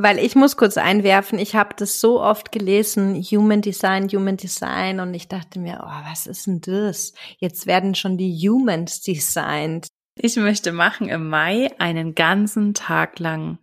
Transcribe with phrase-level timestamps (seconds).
[0.00, 5.00] Weil ich muss kurz einwerfen, ich habe das so oft gelesen, Human Design, Human Design,
[5.00, 7.14] und ich dachte mir, oh, was ist denn das?
[7.38, 9.88] Jetzt werden schon die Humans designed.
[10.14, 13.58] Ich möchte machen im Mai einen ganzen Tag lang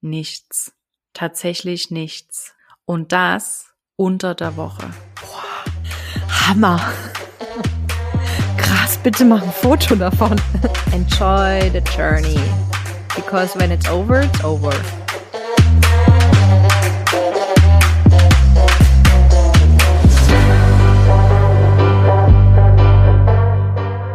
[0.00, 0.72] nichts.
[1.12, 2.54] Tatsächlich nichts.
[2.84, 4.90] Und das unter der Woche.
[5.20, 6.80] Boah, Hammer.
[8.56, 10.40] Krass, bitte mach ein Foto davon.
[10.92, 12.38] Enjoy the journey.
[13.16, 14.70] Because when it's over, it's over.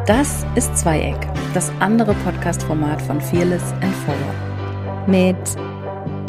[0.07, 1.17] Das ist Zweieck,
[1.55, 5.07] das andere Podcast-Format von Fearless and Forward.
[5.07, 5.35] Mit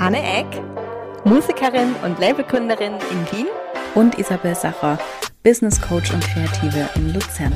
[0.00, 0.46] Anne Eck,
[1.24, 3.46] Musikerin und Labelgründerin in Wien.
[3.94, 4.98] Und Isabel Sacher,
[5.42, 7.52] Business Coach und Kreative in Luzern.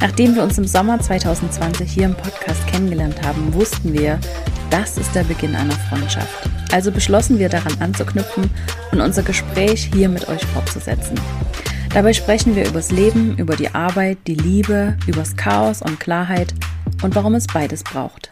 [0.00, 4.18] Nachdem wir uns im Sommer 2020 hier im Podcast kennengelernt haben, wussten wir,
[4.68, 6.50] das ist der Beginn einer Freundschaft.
[6.72, 8.50] Also beschlossen wir daran anzuknüpfen
[8.92, 11.18] und unser Gespräch hier mit euch fortzusetzen.
[11.94, 16.54] Dabei sprechen wir übers Leben, über die Arbeit, die Liebe, übers Chaos und Klarheit
[17.02, 18.30] und warum es beides braucht.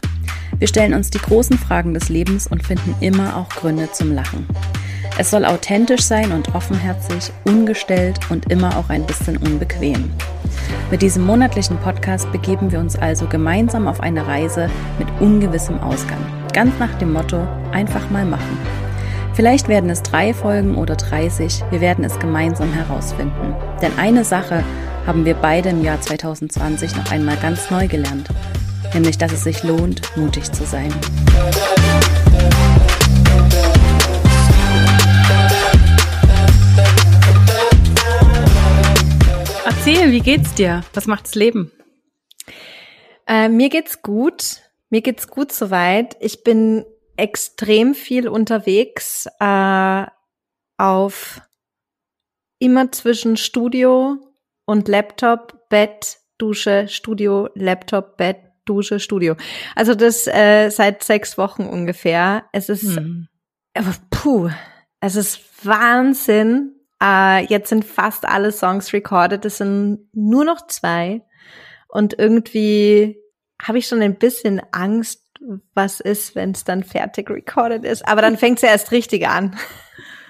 [0.58, 4.47] Wir stellen uns die großen Fragen des Lebens und finden immer auch Gründe zum Lachen.
[5.19, 10.11] Es soll authentisch sein und offenherzig, ungestellt und immer auch ein bisschen unbequem.
[10.91, 16.25] Mit diesem monatlichen Podcast begeben wir uns also gemeinsam auf eine Reise mit ungewissem Ausgang.
[16.55, 18.89] Ganz nach dem Motto, einfach mal machen.
[19.41, 23.56] Vielleicht werden es drei Folgen oder 30, wir werden es gemeinsam herausfinden.
[23.80, 24.62] Denn eine Sache
[25.06, 28.28] haben wir beide im Jahr 2020 noch einmal ganz neu gelernt,
[28.92, 30.92] nämlich dass es sich lohnt, mutig zu sein.
[39.64, 40.82] Erzähl, wie geht's dir?
[40.92, 41.72] Was macht das Leben?
[43.27, 44.60] Äh, mir geht's gut.
[44.91, 46.19] Mir geht's gut soweit.
[46.20, 46.84] Ich bin
[47.20, 50.06] extrem viel unterwegs äh,
[50.78, 51.42] auf
[52.58, 54.18] immer zwischen Studio
[54.64, 59.36] und Laptop, Bett, Dusche, Studio, Laptop, Bett, Dusche, Studio.
[59.75, 62.44] Also das äh, seit sechs Wochen ungefähr.
[62.53, 63.28] Es ist, hm.
[64.10, 64.50] puh,
[65.00, 66.76] es ist Wahnsinn.
[67.03, 69.44] Äh, jetzt sind fast alle Songs recorded.
[69.44, 71.22] Es sind nur noch zwei.
[71.88, 73.19] Und irgendwie
[73.60, 75.29] habe ich schon ein bisschen Angst,
[75.75, 78.06] was ist, wenn es dann fertig recorded ist.
[78.06, 79.56] Aber dann fängt es ja erst richtig an.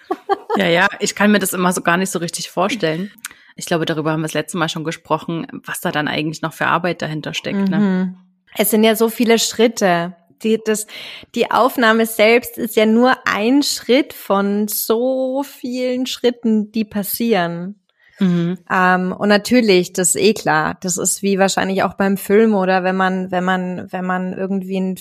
[0.57, 3.11] ja, ja, ich kann mir das immer so gar nicht so richtig vorstellen.
[3.57, 6.53] Ich glaube, darüber haben wir das letzte Mal schon gesprochen, was da dann eigentlich noch
[6.53, 7.69] für Arbeit dahinter steckt.
[7.69, 7.77] Ne?
[7.77, 7.83] Mhm.
[7.83, 8.15] Ne?
[8.57, 10.17] Es sind ja so viele Schritte.
[10.43, 10.87] Die, das,
[11.35, 17.80] die Aufnahme selbst ist ja nur ein Schritt von so vielen Schritten, die passieren.
[18.21, 18.59] Mhm.
[18.71, 20.77] Ähm, und natürlich, das ist eh klar.
[20.83, 24.79] Das ist wie wahrscheinlich auch beim Film oder wenn man, wenn man, wenn man irgendwie
[24.79, 24.99] ein,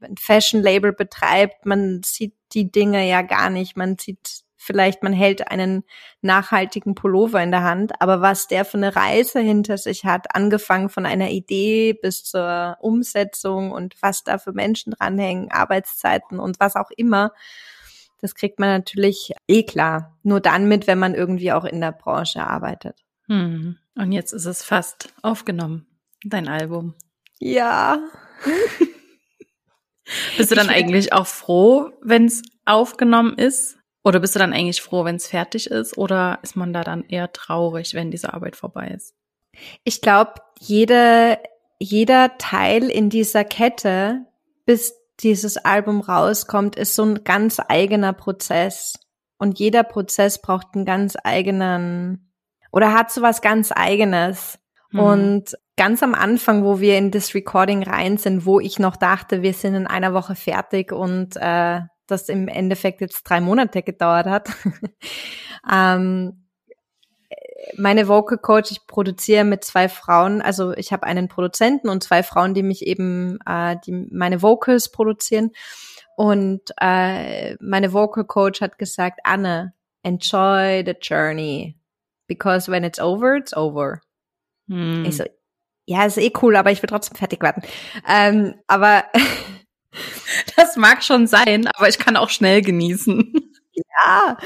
[0.00, 3.76] ein Fashion-Label betreibt, man sieht die Dinge ja gar nicht.
[3.76, 5.84] Man sieht vielleicht, man hält einen
[6.20, 10.88] nachhaltigen Pullover in der Hand, aber was der für eine Reise hinter sich hat, angefangen
[10.88, 16.76] von einer Idee bis zur Umsetzung und was da für Menschen dranhängen, Arbeitszeiten und was
[16.76, 17.32] auch immer,
[18.20, 20.18] das kriegt man natürlich eh klar.
[20.22, 23.04] Nur dann mit, wenn man irgendwie auch in der Branche arbeitet.
[23.26, 23.78] Hm.
[23.94, 25.86] Und jetzt ist es fast aufgenommen,
[26.24, 26.94] dein Album.
[27.38, 27.98] Ja.
[30.36, 33.78] bist du dann eigentlich auch froh, wenn es aufgenommen ist?
[34.04, 35.98] Oder bist du dann eigentlich froh, wenn es fertig ist?
[35.98, 39.14] Oder ist man da dann eher traurig, wenn diese Arbeit vorbei ist?
[39.84, 41.38] Ich glaube, jede,
[41.78, 44.24] jeder Teil in dieser Kette,
[44.64, 48.94] bis dieses Album rauskommt, ist so ein ganz eigener Prozess.
[49.38, 52.32] Und jeder Prozess braucht einen ganz eigenen
[52.72, 54.58] oder hat so was ganz eigenes.
[54.90, 55.00] Mhm.
[55.00, 59.42] Und ganz am Anfang, wo wir in das Recording rein sind, wo ich noch dachte,
[59.42, 64.26] wir sind in einer Woche fertig und äh, das im Endeffekt jetzt drei Monate gedauert
[64.26, 64.50] hat,
[65.72, 66.47] ähm,
[67.76, 72.22] meine Vocal Coach, ich produziere mit zwei Frauen, also ich habe einen Produzenten und zwei
[72.22, 75.52] Frauen, die mich eben, äh, die meine Vocals produzieren.
[76.16, 79.72] Und äh, meine Vocal Coach hat gesagt, Anne,
[80.02, 81.76] enjoy the journey.
[82.26, 84.00] Because when it's over, it's over.
[84.68, 85.04] Hm.
[85.04, 85.24] Ich so,
[85.86, 87.62] ja, ist eh cool, aber ich will trotzdem fertig werden.
[88.06, 89.04] Ähm, aber
[90.56, 93.32] das mag schon sein, aber ich kann auch schnell genießen.
[94.04, 94.36] Ja.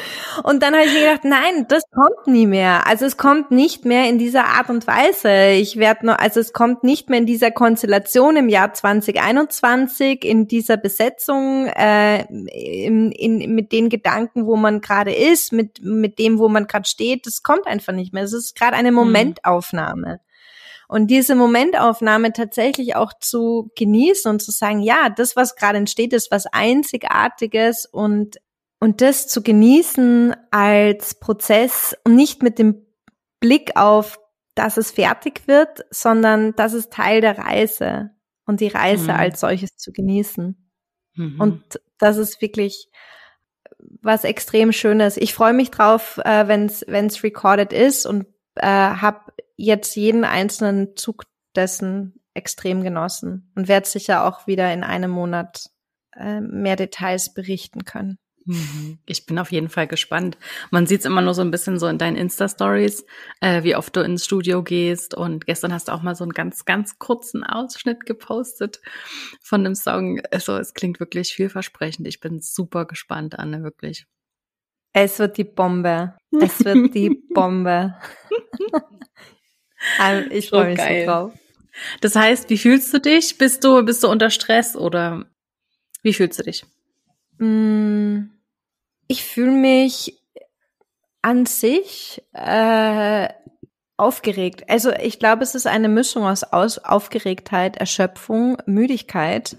[0.42, 2.86] Und dann habe ich mir gedacht, nein, das kommt nie mehr.
[2.86, 5.52] Also es kommt nicht mehr in dieser Art und Weise.
[5.60, 10.48] Ich werde nur, also es kommt nicht mehr in dieser Konstellation im Jahr 2021, in
[10.48, 16.38] dieser Besetzung, äh, in, in, mit den Gedanken, wo man gerade ist, mit, mit dem,
[16.38, 17.26] wo man gerade steht.
[17.26, 18.24] Das kommt einfach nicht mehr.
[18.24, 18.98] Es ist gerade eine mhm.
[18.98, 20.20] Momentaufnahme.
[20.92, 26.12] Und diese Momentaufnahme tatsächlich auch zu genießen und zu sagen, ja, das, was gerade entsteht,
[26.12, 28.36] ist was Einzigartiges und,
[28.82, 32.84] und das zu genießen als Prozess und nicht mit dem
[33.38, 34.18] Blick auf,
[34.56, 38.10] dass es fertig wird, sondern dass es Teil der Reise
[38.44, 39.18] und die Reise mhm.
[39.20, 40.68] als solches zu genießen.
[41.14, 41.40] Mhm.
[41.40, 42.88] Und das ist wirklich
[44.00, 45.16] was extrem Schönes.
[45.16, 48.26] Ich freue mich drauf, äh, wenn es recorded ist und
[48.56, 51.22] äh, habe jetzt jeden einzelnen Zug
[51.54, 55.70] dessen extrem genossen und werde sicher auch wieder in einem Monat
[56.16, 58.18] äh, mehr Details berichten können.
[58.44, 58.98] Mhm.
[59.06, 60.36] Ich bin auf jeden Fall gespannt.
[60.70, 63.04] Man sieht es immer nur so ein bisschen so in deinen Insta-Stories,
[63.40, 65.14] äh, wie oft du ins Studio gehst.
[65.14, 68.80] Und gestern hast du auch mal so einen ganz, ganz kurzen Ausschnitt gepostet
[69.40, 70.20] von dem Song.
[70.30, 72.06] Also es klingt wirklich vielversprechend.
[72.08, 74.06] Ich bin super gespannt, Anne, wirklich.
[74.92, 76.14] Es wird die Bombe.
[76.40, 77.94] Es wird die Bombe.
[79.98, 81.32] Also, ich freue mich so drauf.
[82.00, 83.38] Das heißt, wie fühlst du dich?
[83.38, 85.26] Bist du, bist du unter Stress oder
[86.02, 86.64] wie fühlst du dich?
[87.42, 88.30] Mm,
[89.08, 90.22] ich fühle mich
[91.22, 93.28] an sich äh,
[93.96, 94.70] aufgeregt.
[94.70, 99.56] Also ich glaube, es ist eine Mischung aus, aus Aufgeregtheit, Erschöpfung, Müdigkeit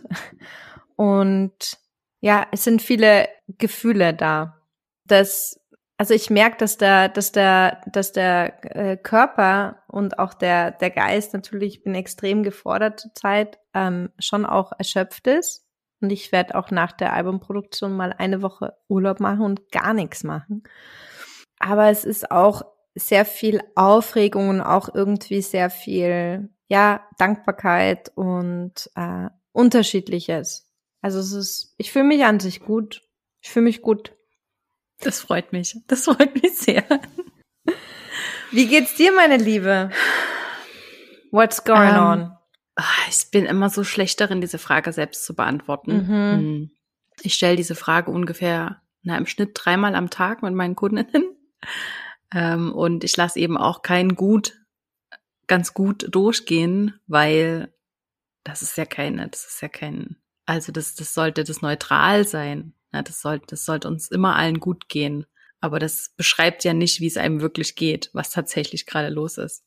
[0.95, 1.77] und
[2.21, 3.27] ja, es sind viele
[3.57, 4.61] Gefühle da.
[5.05, 5.59] Das,
[5.97, 10.89] also ich merke, dass der, dass der, dass der äh, Körper und auch der der
[10.89, 15.62] Geist natürlich, ich bin extrem gefordert zurzeit, ähm, schon auch erschöpft ist
[16.03, 20.23] und ich werde auch nach der Albumproduktion mal eine Woche Urlaub machen und gar nichts
[20.23, 20.63] machen.
[21.59, 22.63] Aber es ist auch
[22.93, 30.69] sehr viel Aufregung und auch irgendwie sehr viel, ja, Dankbarkeit und äh, unterschiedliches.
[31.01, 33.01] Also es ist, ich fühle mich an sich gut.
[33.41, 34.13] Ich fühle mich gut.
[34.99, 35.77] Das freut mich.
[35.87, 36.83] Das freut mich sehr.
[38.51, 39.89] Wie geht's dir, meine Liebe?
[41.31, 42.37] What's going um, ähm, on?
[42.75, 45.93] Ah, ich bin immer so schlecht darin, diese Frage selbst zu beantworten.
[45.93, 46.37] Mhm.
[46.37, 46.71] Hm.
[47.21, 51.25] Ich stelle diese Frage ungefähr na, im Schnitt dreimal am Tag mit meinen Kundinnen.
[52.35, 54.57] Ähm, und ich lasse eben auch kein Gut
[55.47, 57.73] ganz gut durchgehen, weil
[58.43, 62.73] das ist ja keine, das ist ja kein, also das, das sollte das neutral sein.
[62.91, 65.25] Ja, das sollte, das sollte uns immer allen gut gehen.
[65.59, 69.63] Aber das beschreibt ja nicht, wie es einem wirklich geht, was tatsächlich gerade los ist.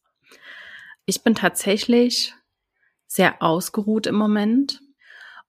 [1.07, 2.35] Ich bin tatsächlich
[3.07, 4.81] sehr ausgeruht im Moment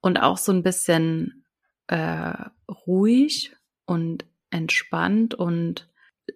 [0.01, 1.45] und auch so ein bisschen
[1.88, 2.33] äh,
[2.86, 3.56] ruhig
[3.86, 5.89] und entspannt und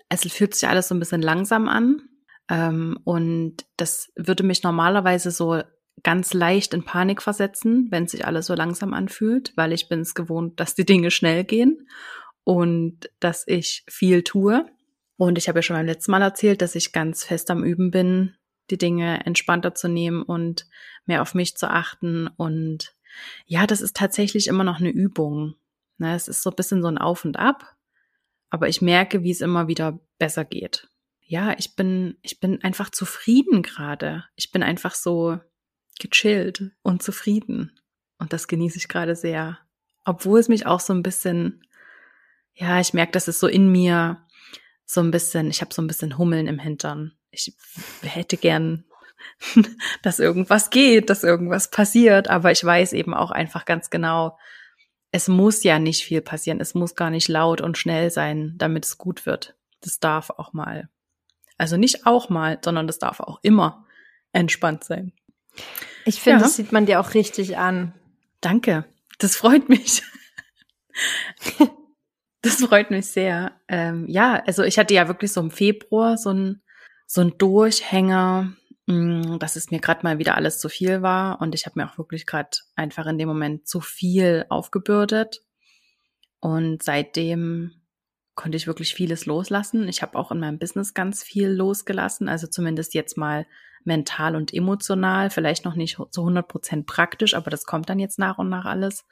[0.10, 2.02] es fühlt sich alles so ein bisschen langsam an.
[2.50, 5.62] Ähm, und das würde mich normalerweise so
[6.04, 10.16] ganz leicht in Panik versetzen, wenn sich alles so langsam anfühlt, weil ich bin es
[10.16, 11.88] gewohnt, dass die Dinge schnell gehen
[12.44, 14.66] und dass ich viel tue.
[15.18, 17.92] Und ich habe ja schon beim letzten Mal erzählt, dass ich ganz fest am Üben
[17.92, 18.36] bin,
[18.70, 20.68] die Dinge entspannter zu nehmen und
[21.06, 22.28] mehr auf mich zu achten.
[22.28, 22.96] Und
[23.46, 25.56] ja, das ist tatsächlich immer noch eine Übung.
[25.98, 27.76] Ne, es ist so ein bisschen so ein Auf und Ab,
[28.50, 30.90] aber ich merke, wie es immer wieder besser geht.
[31.22, 34.26] Ja, ich bin, ich bin einfach zufrieden gerade.
[34.36, 35.40] Ich bin einfach so
[36.00, 37.80] gechillt und zufrieden.
[38.18, 39.60] Und das genieße ich gerade sehr.
[40.04, 41.66] Obwohl es mich auch so ein bisschen,
[42.54, 44.26] ja, ich merke, dass es so in mir
[44.86, 47.54] so ein bisschen, ich habe so ein bisschen Hummeln im Hintern ich
[48.02, 48.86] hätte gern,
[50.04, 54.38] dass irgendwas geht, dass irgendwas passiert, aber ich weiß eben auch einfach ganz genau,
[55.12, 58.86] es muss ja nicht viel passieren, es muss gar nicht laut und schnell sein, damit
[58.86, 59.56] es gut wird.
[59.82, 60.90] Das darf auch mal.
[61.58, 63.86] Also nicht auch mal, sondern das darf auch immer
[64.32, 65.12] entspannt sein.
[66.06, 66.44] Ich finde, ja.
[66.44, 67.94] das sieht man dir auch richtig an.
[68.40, 68.86] Danke.
[69.20, 70.02] Das freut mich.
[72.42, 73.60] das freut mich sehr.
[73.68, 76.62] Ähm, ja, also ich hatte ja wirklich so im Februar so ein
[77.14, 78.54] so ein Durchhänger,
[78.86, 81.42] mm, dass es mir gerade mal wieder alles zu viel war.
[81.42, 85.42] Und ich habe mir auch wirklich gerade einfach in dem Moment zu viel aufgebürdet.
[86.40, 87.74] Und seitdem
[88.36, 89.90] konnte ich wirklich vieles loslassen.
[89.90, 93.46] Ich habe auch in meinem Business ganz viel losgelassen, also zumindest jetzt mal
[93.84, 98.20] mental und emotional, vielleicht noch nicht zu 100 Prozent praktisch, aber das kommt dann jetzt
[98.20, 99.06] nach und nach alles.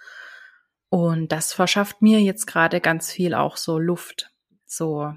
[0.88, 4.32] Und das verschafft mir jetzt gerade ganz viel auch so Luft,
[4.66, 5.14] so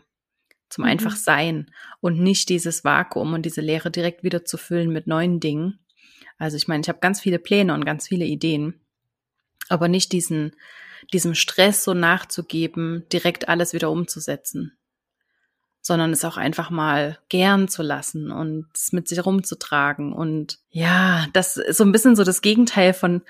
[0.73, 0.91] zum mhm.
[0.91, 5.39] einfach sein und nicht dieses Vakuum und diese Leere direkt wieder zu füllen mit neuen
[5.39, 5.79] Dingen.
[6.39, 8.81] Also ich meine, ich habe ganz viele Pläne und ganz viele Ideen,
[9.69, 10.57] aber nicht diesen,
[11.13, 14.77] diesem Stress so nachzugeben, direkt alles wieder umzusetzen,
[15.81, 21.27] sondern es auch einfach mal gern zu lassen und es mit sich rumzutragen und ja,
[21.33, 23.23] das ist so ein bisschen so das Gegenteil von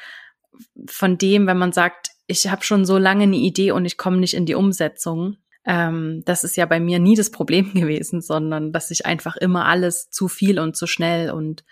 [0.87, 4.19] von dem, wenn man sagt, ich habe schon so lange eine Idee und ich komme
[4.19, 8.73] nicht in die Umsetzung, ähm, das ist ja bei mir nie das Problem gewesen, sondern
[8.73, 11.65] dass ich einfach immer alles zu viel und zu schnell und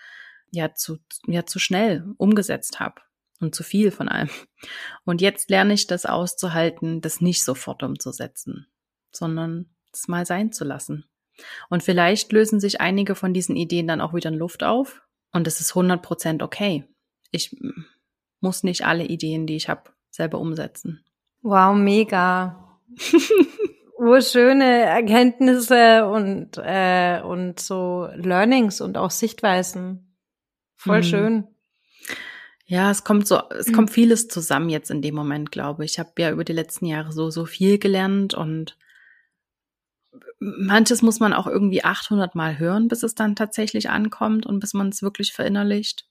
[0.51, 3.01] ja zu, ja zu schnell umgesetzt habe
[3.39, 4.29] und zu viel von allem.
[5.05, 8.67] Und jetzt lerne ich das auszuhalten, das nicht sofort umzusetzen,
[9.11, 11.05] sondern es mal sein zu lassen.
[11.69, 15.47] Und vielleicht lösen sich einige von diesen Ideen dann auch wieder in Luft auf und
[15.47, 16.85] es ist 100% okay.
[17.31, 17.55] Ich
[18.41, 21.03] muss nicht alle Ideen, die ich habe, selber umsetzen.
[21.41, 22.79] Wow, mega.
[24.01, 30.17] Urschöne Erkenntnisse und, äh, und so Learnings und auch Sichtweisen.
[30.75, 31.03] Voll mhm.
[31.03, 31.47] schön.
[32.65, 33.73] Ja, es kommt so, es mhm.
[33.73, 35.91] kommt vieles zusammen jetzt in dem Moment, glaube ich.
[35.91, 38.75] Ich habe ja über die letzten Jahre so, so viel gelernt und
[40.39, 44.73] manches muss man auch irgendwie 800 Mal hören, bis es dann tatsächlich ankommt und bis
[44.73, 46.07] man es wirklich verinnerlicht.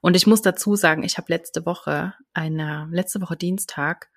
[0.00, 4.08] Und ich muss dazu sagen, ich habe letzte Woche, eine, letzte Woche Dienstag,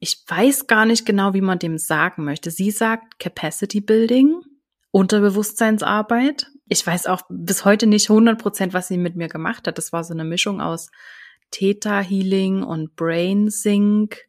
[0.00, 2.50] ich weiß gar nicht genau, wie man dem sagen möchte.
[2.50, 4.40] Sie sagt Capacity Building,
[4.90, 6.46] Unterbewusstseinsarbeit.
[6.68, 9.76] Ich weiß auch bis heute nicht 100 Prozent, was sie mit mir gemacht hat.
[9.76, 10.90] Das war so eine Mischung aus
[11.50, 14.26] Theta Healing und Brain Sync.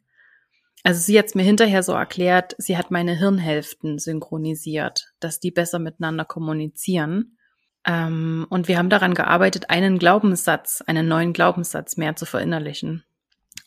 [0.83, 5.51] Also sie hat es mir hinterher so erklärt, sie hat meine Hirnhälften synchronisiert, dass die
[5.51, 7.37] besser miteinander kommunizieren.
[7.85, 13.03] Ähm, und wir haben daran gearbeitet, einen Glaubenssatz, einen neuen Glaubenssatz mehr zu verinnerlichen.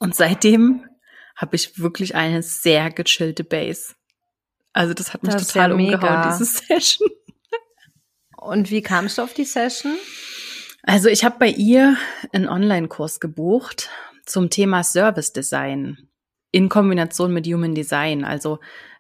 [0.01, 0.85] Und seitdem
[1.35, 3.95] habe ich wirklich eine sehr gechillte Base.
[4.73, 7.09] Also das hat mich das total ja umgehauen, diese Session.
[8.37, 9.97] Und wie kamst du auf die Session?
[10.83, 11.97] Also ich habe bei ihr
[12.33, 13.89] einen Online-Kurs gebucht
[14.27, 16.09] zum Thema Service Design
[16.51, 18.25] in Kombination mit Human Design.
[18.25, 18.59] Also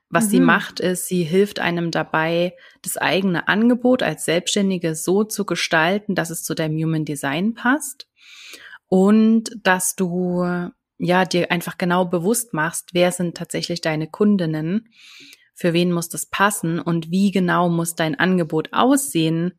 [0.08, 0.30] was mhm.
[0.30, 6.14] sie macht, ist, sie hilft einem dabei, das eigene Angebot als Selbstständige so zu gestalten,
[6.14, 8.08] dass es zu deinem Human Design passt
[8.86, 10.70] und dass du
[11.04, 14.88] ja, dir einfach genau bewusst machst, wer sind tatsächlich deine Kundinnen,
[15.54, 19.52] für wen muss das passen und wie genau muss dein Angebot aussehen,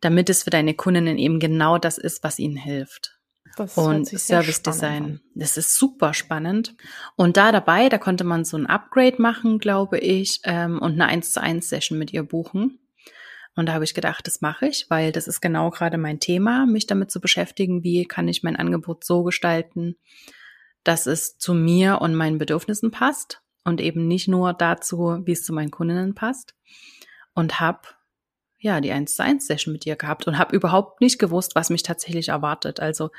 [0.00, 3.18] damit es für deine Kundinnen eben genau das ist, was ihnen hilft.
[3.56, 5.20] Das und Service Design.
[5.34, 6.76] Das ist super spannend.
[7.16, 11.06] Und da dabei, da konnte man so ein Upgrade machen, glaube ich, ähm, und eine
[11.06, 12.78] 1 zu 1 Session mit ihr buchen.
[13.56, 16.66] Und da habe ich gedacht, das mache ich, weil das ist genau gerade mein Thema,
[16.66, 19.96] mich damit zu beschäftigen, wie kann ich mein Angebot so gestalten,
[20.86, 25.42] dass es zu mir und meinen Bedürfnissen passt und eben nicht nur dazu, wie es
[25.42, 26.54] zu meinen Kundinnen passt.
[27.34, 27.80] Und habe
[28.58, 31.70] ja die 1 zu 1 Session mit ihr gehabt und habe überhaupt nicht gewusst, was
[31.70, 32.78] mich tatsächlich erwartet.
[32.78, 33.10] Also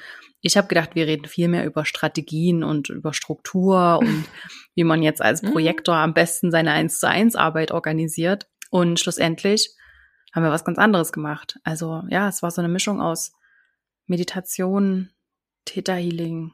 [0.41, 4.25] ich habe gedacht, wir reden viel mehr über Strategien und über Struktur und
[4.74, 5.51] wie man jetzt als mhm.
[5.51, 8.47] Projektor am besten seine 1 zu 1 Arbeit organisiert.
[8.69, 9.75] Und schlussendlich
[10.33, 11.59] haben wir was ganz anderes gemacht.
[11.63, 13.33] Also ja, es war so eine Mischung aus
[14.05, 15.09] Meditation,
[15.65, 16.53] Theta Healing,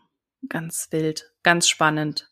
[0.49, 2.29] ganz wild, ganz spannend.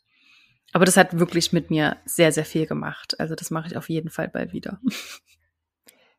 [0.73, 3.19] Aber das hat wirklich mit mir sehr, sehr viel gemacht.
[3.19, 4.79] Also das mache ich auf jeden Fall bald wieder.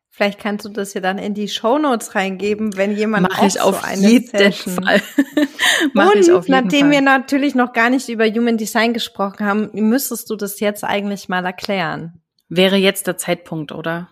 [0.09, 3.59] Vielleicht kannst du das ja dann in die Show Notes reingeben, wenn jemand Mach ich
[3.59, 4.83] auf so eine jeden Session.
[4.83, 5.01] Fall.
[5.93, 6.91] Mach Und ich auf jeden nachdem Fall.
[6.91, 11.29] wir natürlich noch gar nicht über Human Design gesprochen haben, müsstest du das jetzt eigentlich
[11.29, 12.21] mal erklären.
[12.47, 14.09] Wäre jetzt der Zeitpunkt, oder?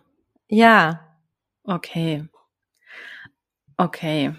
[0.47, 1.19] Ja.
[1.65, 2.27] Okay.
[3.77, 4.33] Okay.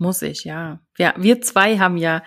[0.00, 0.80] Muss ich, ja.
[0.98, 2.24] Ja, wir zwei haben ja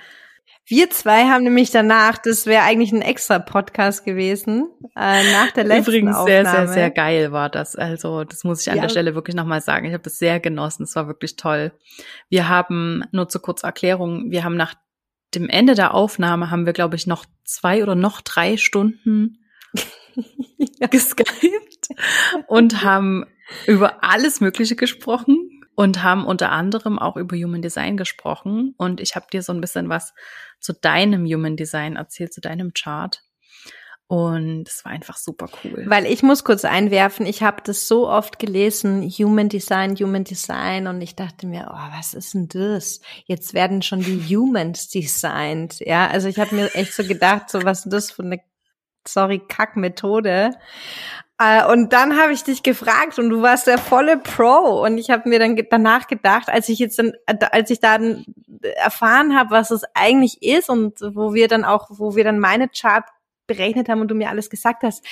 [0.69, 5.63] wir zwei haben nämlich danach, das wäre eigentlich ein extra Podcast gewesen, äh, nach der
[5.63, 6.45] letzten Übrigens Aufnahme.
[6.45, 7.75] sehr, sehr, sehr geil war das.
[7.75, 8.83] Also das muss ich an ja.
[8.83, 9.87] der Stelle wirklich nochmal sagen.
[9.87, 10.83] Ich habe das sehr genossen.
[10.83, 11.71] Es war wirklich toll.
[12.29, 14.75] Wir haben, nur zur Kurzerklärung, wir haben nach
[15.33, 19.39] dem Ende der Aufnahme haben wir, glaube ich, noch zwei oder noch drei Stunden
[20.79, 20.87] ja.
[20.91, 21.89] geskypt
[22.47, 23.25] und haben
[23.65, 25.48] über alles Mögliche gesprochen
[25.79, 28.75] und haben unter anderem auch über Human Design gesprochen.
[28.77, 30.13] Und ich habe dir so ein bisschen was
[30.59, 33.23] zu deinem Human Design erzählt, zu deinem Chart.
[34.05, 35.85] Und es war einfach super cool.
[35.87, 40.85] Weil ich muss kurz einwerfen, ich habe das so oft gelesen, Human Design, Human Design,
[40.87, 42.99] und ich dachte mir, oh, was ist denn das?
[43.23, 45.79] Jetzt werden schon die Humans designed.
[45.79, 48.41] Ja, also ich habe mir echt so gedacht, so was ist das für eine,
[49.07, 50.51] sorry, Kackmethode.
[51.39, 55.09] Äh, und dann habe ich dich gefragt und du warst der volle Pro und ich
[55.09, 58.25] habe mir dann danach gedacht, als ich jetzt dann, als ich dann
[58.75, 62.67] erfahren habe, was es eigentlich ist und wo wir dann auch, wo wir dann meine
[62.67, 63.05] Chart
[63.47, 65.03] berechnet haben und du mir alles gesagt hast,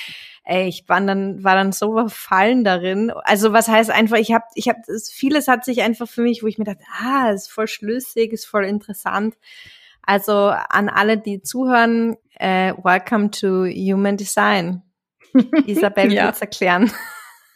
[0.44, 3.12] ey, ich war dann war dann so verfallen darin.
[3.24, 4.80] Also was heißt einfach, ich habe ich habe
[5.12, 8.46] vieles hat sich einfach für mich, wo ich mir dachte, ah, ist voll schlüssig, ist
[8.46, 9.36] voll interessant.
[10.08, 14.82] Also an alle, die zuhören, äh, welcome to Human Design.
[15.66, 16.28] Isabel ja.
[16.28, 16.90] will's erklären.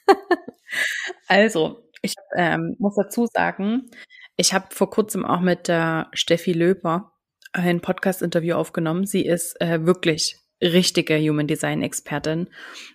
[1.29, 3.89] also, ich ähm, muss dazu sagen,
[4.35, 7.13] ich habe vor kurzem auch mit der Steffi Löper
[7.53, 9.05] ein Podcast-Interview aufgenommen.
[9.05, 12.49] Sie ist äh, wirklich richtige Human Design Expertin.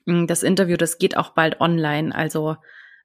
[0.05, 2.15] Mm, das Interview, das geht auch bald online.
[2.15, 2.57] Also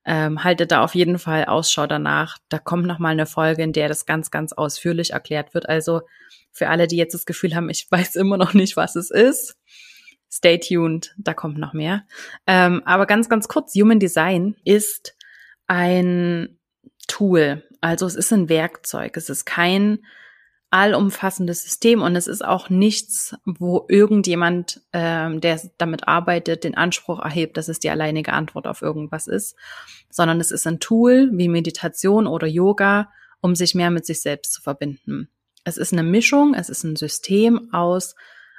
[0.05, 2.37] ähm, haltet da auf jeden Fall Ausschau danach.
[2.49, 5.69] Da kommt noch mal eine Folge, in der das ganz, ganz ausführlich erklärt wird.
[5.69, 6.01] Also
[6.51, 9.57] für alle, die jetzt das Gefühl haben, ich weiß immer noch nicht, was es ist,
[10.31, 12.03] stay tuned, da kommt noch mehr.
[12.47, 15.15] Ähm, aber ganz, ganz kurz, Human Design ist
[15.67, 16.57] ein
[17.07, 19.99] Tool, also es ist ein Werkzeug, es ist kein
[20.71, 27.19] allumfassendes System und es ist auch nichts, wo irgendjemand, ähm, der damit arbeitet, den Anspruch
[27.19, 29.55] erhebt, dass es die alleinige Antwort auf irgendwas ist,
[30.09, 33.11] sondern es ist ein Tool wie Meditation oder Yoga,
[33.41, 35.29] um sich mehr mit sich selbst zu verbinden.
[35.65, 38.15] Es ist eine Mischung, es ist ein System aus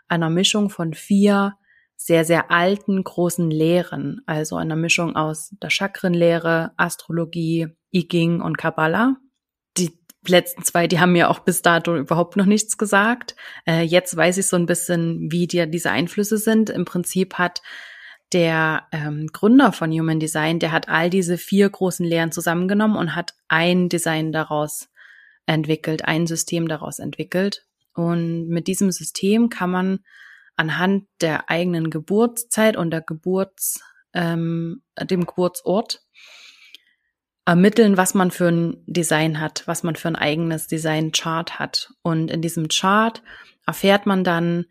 [0.06, 1.54] einer Mischung von vier
[1.96, 8.58] sehr, sehr alten, großen Lehren, also einer Mischung aus der Chakrenlehre, Astrologie, I Ching und
[8.58, 9.16] Kabbalah.
[10.26, 13.34] Die letzten zwei, die haben mir auch bis dato überhaupt noch nichts gesagt.
[13.66, 16.70] Äh, jetzt weiß ich so ein bisschen, wie dir diese Einflüsse sind.
[16.70, 17.60] Im Prinzip hat
[18.32, 23.14] der ähm, Gründer von Human Design, der hat all diese vier großen Lehren zusammengenommen und
[23.14, 24.88] hat ein Design daraus
[25.46, 27.66] entwickelt, ein System daraus entwickelt.
[27.94, 29.98] Und mit diesem System kann man
[30.56, 33.80] anhand der eigenen Geburtszeit und der Geburts,
[34.14, 36.02] ähm, dem Geburtsort
[37.44, 41.92] ermitteln, was man für ein Design hat, was man für ein eigenes Design-Chart hat.
[42.02, 43.22] Und in diesem Chart
[43.66, 44.66] erfährt man dann,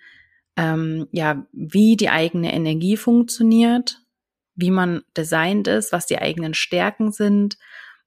[0.55, 3.99] ähm, ja, wie die eigene Energie funktioniert,
[4.55, 7.57] wie man designt ist, was die eigenen Stärken sind,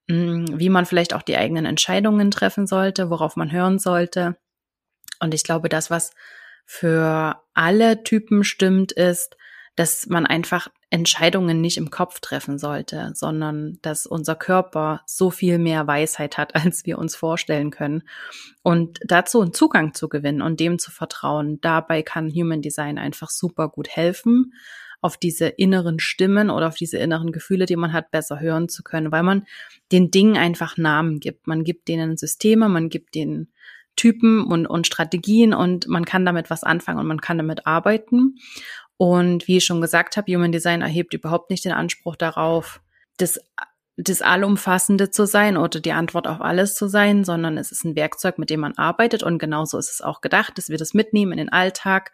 [0.08, 4.36] mh, mm, wie man vielleicht auch die eigenen Entscheidungen treffen sollte, worauf man hören sollte.
[5.20, 6.12] Und ich glaube, das, was
[6.66, 9.36] für alle Typen stimmt, ist,
[9.76, 15.58] dass man einfach Entscheidungen nicht im Kopf treffen sollte, sondern dass unser Körper so viel
[15.58, 18.02] mehr Weisheit hat, als wir uns vorstellen können.
[18.62, 23.30] Und dazu einen Zugang zu gewinnen und dem zu vertrauen, dabei kann Human Design einfach
[23.30, 24.52] super gut helfen,
[25.00, 28.82] auf diese inneren Stimmen oder auf diese inneren Gefühle, die man hat, besser hören zu
[28.82, 29.44] können, weil man
[29.92, 31.46] den Dingen einfach Namen gibt.
[31.46, 33.52] Man gibt denen Systeme, man gibt denen
[33.96, 38.38] Typen und, und Strategien und man kann damit was anfangen und man kann damit arbeiten.
[38.96, 42.80] Und wie ich schon gesagt habe, Human Design erhebt überhaupt nicht den Anspruch darauf,
[43.16, 43.40] das,
[43.96, 47.96] das Allumfassende zu sein oder die Antwort auf alles zu sein, sondern es ist ein
[47.96, 51.32] Werkzeug, mit dem man arbeitet und genauso ist es auch gedacht, dass wir das mitnehmen
[51.32, 52.12] in den Alltag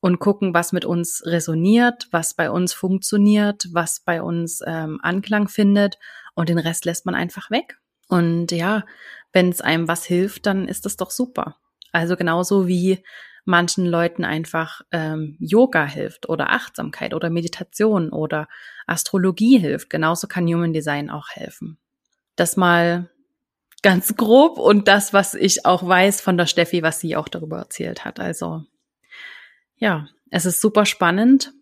[0.00, 5.48] und gucken, was mit uns resoniert, was bei uns funktioniert, was bei uns ähm, Anklang
[5.48, 5.98] findet
[6.34, 7.78] und den Rest lässt man einfach weg.
[8.08, 8.84] Und ja,
[9.32, 11.56] wenn es einem was hilft, dann ist das doch super.
[11.92, 13.02] Also genauso wie
[13.46, 18.48] manchen Leuten einfach ähm, Yoga hilft oder Achtsamkeit oder Meditation oder
[18.86, 19.90] Astrologie hilft.
[19.90, 21.78] Genauso kann Human Design auch helfen.
[22.34, 23.10] Das mal
[23.82, 27.58] ganz grob und das, was ich auch weiß von der Steffi, was sie auch darüber
[27.58, 28.20] erzählt hat.
[28.20, 28.64] Also
[29.76, 31.52] ja, es ist super spannend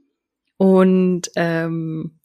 [0.57, 2.18] und ähm,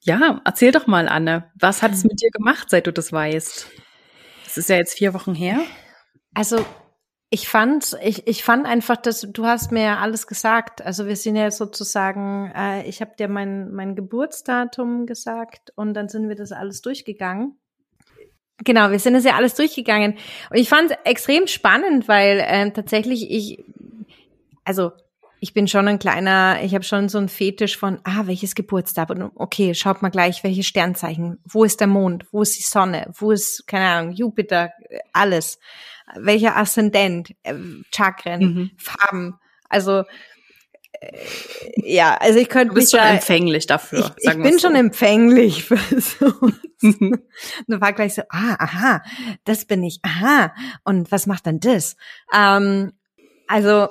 [0.00, 3.70] ja, erzähl doch mal, Anne, was hat es mit dir gemacht, seit du das weißt?
[4.46, 5.60] Es ist ja jetzt vier Wochen her.
[6.34, 6.64] Also
[7.34, 10.84] ich fand, ich, ich fand einfach, dass du hast mir ja alles gesagt.
[10.84, 16.10] Also wir sind ja sozusagen, äh, ich habe dir mein, mein Geburtsdatum gesagt und dann
[16.10, 17.56] sind wir das alles durchgegangen.
[18.58, 20.18] Genau, wir sind das ja alles durchgegangen.
[20.50, 23.64] Und ich fand es extrem spannend, weil äh, tatsächlich ich,
[24.66, 24.92] also
[25.40, 29.32] ich bin schon ein kleiner, ich habe schon so ein Fetisch von, ah, welches Geburtsdatum?
[29.36, 33.30] Okay, schaut mal gleich, welche Sternzeichen, wo ist der Mond, wo ist die Sonne, wo
[33.30, 34.70] ist, keine Ahnung, Jupiter,
[35.14, 35.58] alles.
[36.16, 37.54] Welcher Aszendent, äh,
[37.94, 38.70] Chakren, mhm.
[38.76, 39.38] Farben.
[39.68, 40.04] Also
[41.00, 41.16] äh,
[41.76, 42.68] ja, also ich könnte.
[42.68, 44.14] Du bist schon da, empfänglich dafür.
[44.18, 44.60] Ich, ich bin so.
[44.60, 46.32] schon empfänglich für so.
[46.80, 47.22] Mhm.
[47.66, 49.02] Und war gleich so, ah, aha,
[49.44, 50.54] das bin ich, aha.
[50.84, 51.96] Und was macht denn das?
[52.34, 52.92] Ähm,
[53.46, 53.88] also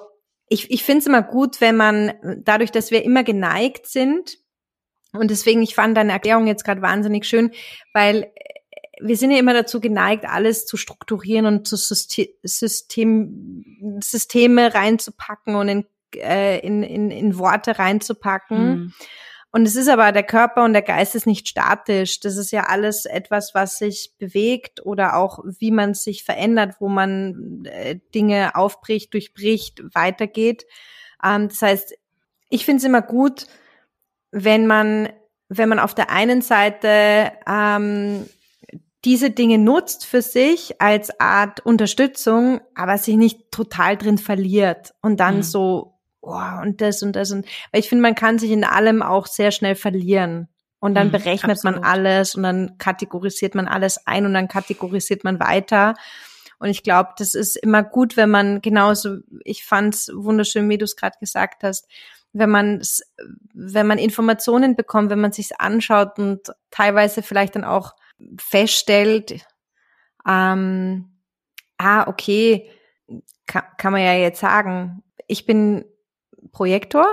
[0.50, 4.38] ich, ich finde es immer gut, wenn man, dadurch, dass wir immer geneigt sind,
[5.14, 7.52] und deswegen, ich fand deine Erklärung jetzt gerade wahnsinnig schön,
[7.94, 8.30] weil äh,
[9.02, 15.56] wir sind ja immer dazu geneigt, alles zu strukturieren und zu System, System Systeme reinzupacken
[15.56, 15.86] und in,
[16.16, 18.70] äh, in, in, in Worte reinzupacken.
[18.70, 18.94] Mhm.
[19.54, 22.22] Und es ist aber, der Körper und der Geist ist nicht statisch.
[22.22, 26.88] Das ist ja alles etwas, was sich bewegt oder auch wie man sich verändert, wo
[26.88, 30.66] man äh, Dinge aufbricht, durchbricht, weitergeht.
[31.24, 31.96] Ähm, das heißt,
[32.50, 33.48] ich finde es immer gut,
[34.32, 35.10] wenn man,
[35.50, 38.26] wenn man auf der einen Seite ähm,
[39.04, 45.20] diese Dinge nutzt für sich als Art Unterstützung, aber sich nicht total drin verliert und
[45.20, 45.44] dann mhm.
[45.44, 49.02] so oh, und das und das und weil ich finde, man kann sich in allem
[49.02, 50.48] auch sehr schnell verlieren.
[50.84, 51.76] Und dann mhm, berechnet absolut.
[51.76, 55.94] man alles und dann kategorisiert man alles ein und dann kategorisiert man weiter.
[56.58, 60.86] Und ich glaube, das ist immer gut, wenn man genauso, ich fand's wunderschön, wie du
[60.86, 61.88] es gerade gesagt hast,
[62.34, 62.82] wenn man
[63.54, 67.94] wenn man Informationen bekommt, wenn man sich's anschaut und teilweise vielleicht dann auch
[68.38, 69.46] feststellt,
[70.28, 71.18] ähm,
[71.78, 72.70] ah, okay,
[73.46, 75.86] kann, kann man ja jetzt sagen, ich bin
[76.52, 77.06] Projektor.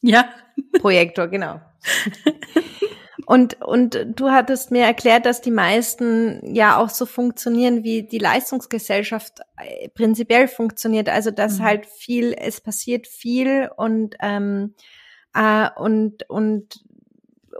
[0.00, 0.28] Ja.
[0.80, 1.60] Projektor, genau.
[3.26, 8.18] Und, und du hattest mir erklärt, dass die meisten ja auch so funktionieren, wie die
[8.18, 11.08] Leistungsgesellschaft äh, prinzipiell funktioniert.
[11.08, 11.64] Also dass mhm.
[11.64, 14.74] halt viel, es passiert viel und ähm,
[15.34, 16.84] äh, und und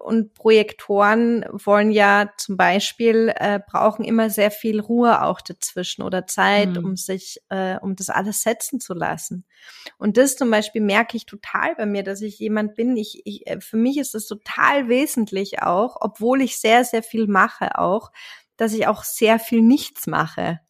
[0.05, 6.27] und Projektoren wollen ja zum Beispiel äh, brauchen immer sehr viel Ruhe auch dazwischen oder
[6.27, 6.85] Zeit, mhm.
[6.85, 9.47] um sich, äh, um das alles setzen zu lassen.
[9.97, 12.99] Und das zum Beispiel merke ich total bei mir, dass ich jemand bin.
[12.99, 17.27] Ich, ich äh, für mich ist es total wesentlich auch, obwohl ich sehr sehr viel
[17.27, 18.13] mache auch,
[18.59, 20.61] dass ich auch sehr viel nichts mache.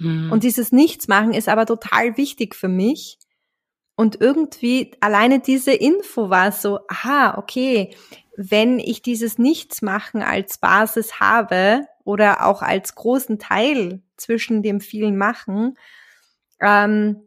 [0.00, 0.32] Mhm.
[0.32, 3.18] Und dieses Nichtsmachen ist aber total wichtig für mich.
[3.94, 7.94] Und irgendwie alleine diese Info war so, aha, okay,
[8.42, 15.18] wenn ich dieses Nichtsmachen als Basis habe oder auch als großen Teil zwischen dem vielen
[15.18, 15.76] Machen,
[16.58, 17.20] ähm,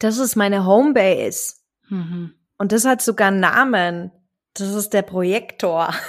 [0.00, 1.54] das ist meine Homebase.
[1.88, 2.34] Mhm.
[2.58, 4.10] Und das hat sogar einen Namen.
[4.54, 5.94] Das ist der Projektor.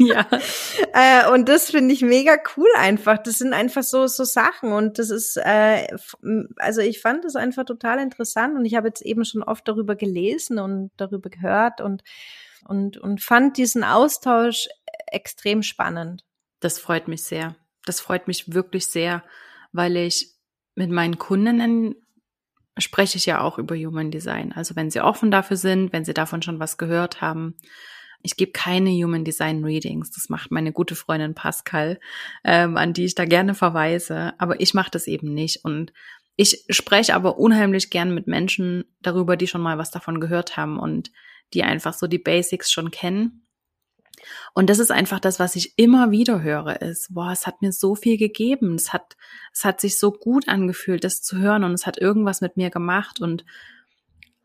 [0.00, 0.26] Ja.
[0.92, 3.18] äh, und das finde ich mega cool einfach.
[3.18, 5.88] Das sind einfach so so Sachen und das ist äh,
[6.56, 9.96] also ich fand das einfach total interessant und ich habe jetzt eben schon oft darüber
[9.96, 12.04] gelesen und darüber gehört und
[12.66, 14.68] und, und fand diesen Austausch
[15.06, 16.24] extrem spannend.
[16.60, 17.56] Das freut mich sehr.
[17.84, 19.22] Das freut mich wirklich sehr,
[19.72, 20.34] weil ich
[20.74, 21.94] mit meinen Kundinnen
[22.78, 24.52] spreche ich ja auch über Human Design.
[24.52, 27.56] Also wenn sie offen dafür sind, wenn sie davon schon was gehört haben.
[28.22, 30.10] Ich gebe keine Human Design Readings.
[30.10, 32.00] Das macht meine gute Freundin Pascal,
[32.44, 34.34] ähm, an die ich da gerne verweise.
[34.38, 35.64] Aber ich mache das eben nicht.
[35.64, 35.92] Und
[36.36, 40.78] ich spreche aber unheimlich gern mit Menschen darüber, die schon mal was davon gehört haben.
[40.78, 41.10] Und
[41.54, 43.46] die einfach so die Basics schon kennen.
[44.52, 47.72] Und das ist einfach das, was ich immer wieder höre, ist, boah, es hat mir
[47.72, 48.74] so viel gegeben.
[48.74, 49.16] Es hat,
[49.52, 52.70] es hat sich so gut angefühlt, das zu hören und es hat irgendwas mit mir
[52.70, 53.44] gemacht und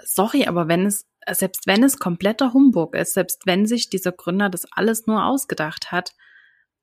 [0.04, 4.50] sorry, aber wenn es, selbst wenn es kompletter Humbug ist, selbst wenn sich dieser Gründer
[4.50, 6.14] das alles nur ausgedacht hat,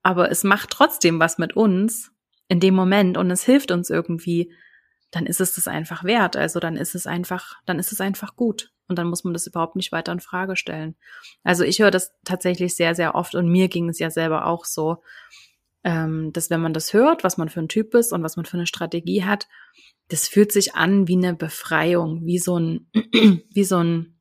[0.02, 2.10] aber es macht trotzdem was mit uns
[2.48, 4.52] in dem Moment und es hilft uns irgendwie,
[5.10, 6.36] dann ist es das einfach wert.
[6.36, 8.72] Also dann ist es einfach, dann ist es einfach gut.
[8.90, 10.96] Und dann muss man das überhaupt nicht weiter in Frage stellen.
[11.44, 14.64] Also ich höre das tatsächlich sehr, sehr oft und mir ging es ja selber auch
[14.64, 15.04] so,
[15.84, 18.46] ähm, dass wenn man das hört, was man für ein Typ ist und was man
[18.46, 19.46] für eine Strategie hat,
[20.08, 22.90] das fühlt sich an wie eine Befreiung, wie so ein,
[23.54, 24.18] wie so ein,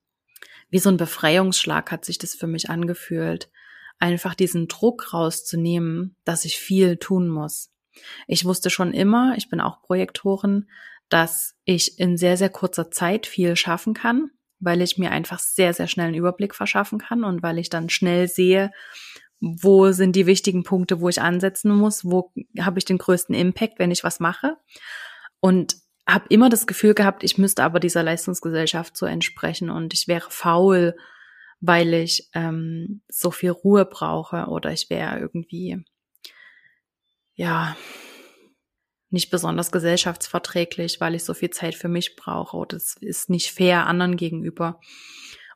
[0.69, 3.49] wie so ein Befreiungsschlag hat sich das für mich angefühlt.
[3.97, 7.71] Einfach diesen Druck rauszunehmen, dass ich viel tun muss.
[8.27, 10.69] Ich wusste schon immer, ich bin auch Projektorin,
[11.09, 14.29] dass ich in sehr, sehr kurzer Zeit viel schaffen kann
[14.59, 17.89] weil ich mir einfach sehr, sehr schnell einen Überblick verschaffen kann und weil ich dann
[17.89, 18.71] schnell sehe,
[19.39, 23.79] wo sind die wichtigen Punkte, wo ich ansetzen muss, wo habe ich den größten Impact,
[23.79, 24.57] wenn ich was mache.
[25.39, 30.07] Und habe immer das Gefühl gehabt, ich müsste aber dieser Leistungsgesellschaft so entsprechen und ich
[30.07, 30.95] wäre faul,
[31.61, 35.83] weil ich ähm, so viel Ruhe brauche oder ich wäre irgendwie,
[37.35, 37.75] ja,
[39.09, 43.51] nicht besonders gesellschaftsverträglich, weil ich so viel Zeit für mich brauche oder es ist nicht
[43.51, 44.79] fair anderen gegenüber.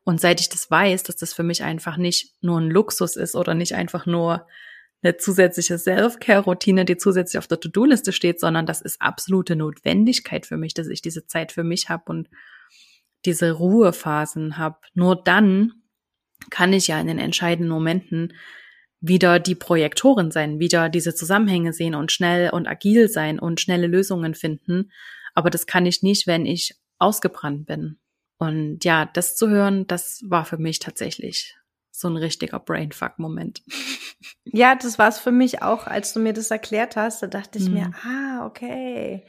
[0.04, 3.36] Und seit ich das weiß, dass das für mich einfach nicht nur ein Luxus ist
[3.36, 4.48] oder nicht einfach nur
[5.02, 10.58] eine zusätzliche Self-Care-Routine, die zusätzlich auf der To-Do-Liste steht, sondern das ist absolute Notwendigkeit für
[10.58, 12.30] mich, dass ich diese Zeit für mich habe und
[13.26, 14.78] diese Ruhephasen habe.
[14.94, 15.74] Nur dann
[16.50, 18.34] kann ich ja in den entscheidenden Momenten
[19.04, 23.88] wieder die Projektorin sein, wieder diese Zusammenhänge sehen und schnell und agil sein und schnelle
[23.88, 24.92] Lösungen finden.
[25.36, 28.00] Aber das kann ich nicht, wenn ich ausgebrannt bin.
[28.38, 31.58] Und ja, das zu hören, das war für mich tatsächlich
[31.92, 33.62] so ein richtiger Brainfuck-Moment.
[34.46, 37.24] Ja, das war es für mich auch, als du mir das erklärt hast.
[37.24, 37.74] Da dachte ich mhm.
[37.74, 39.26] mir, ah, okay.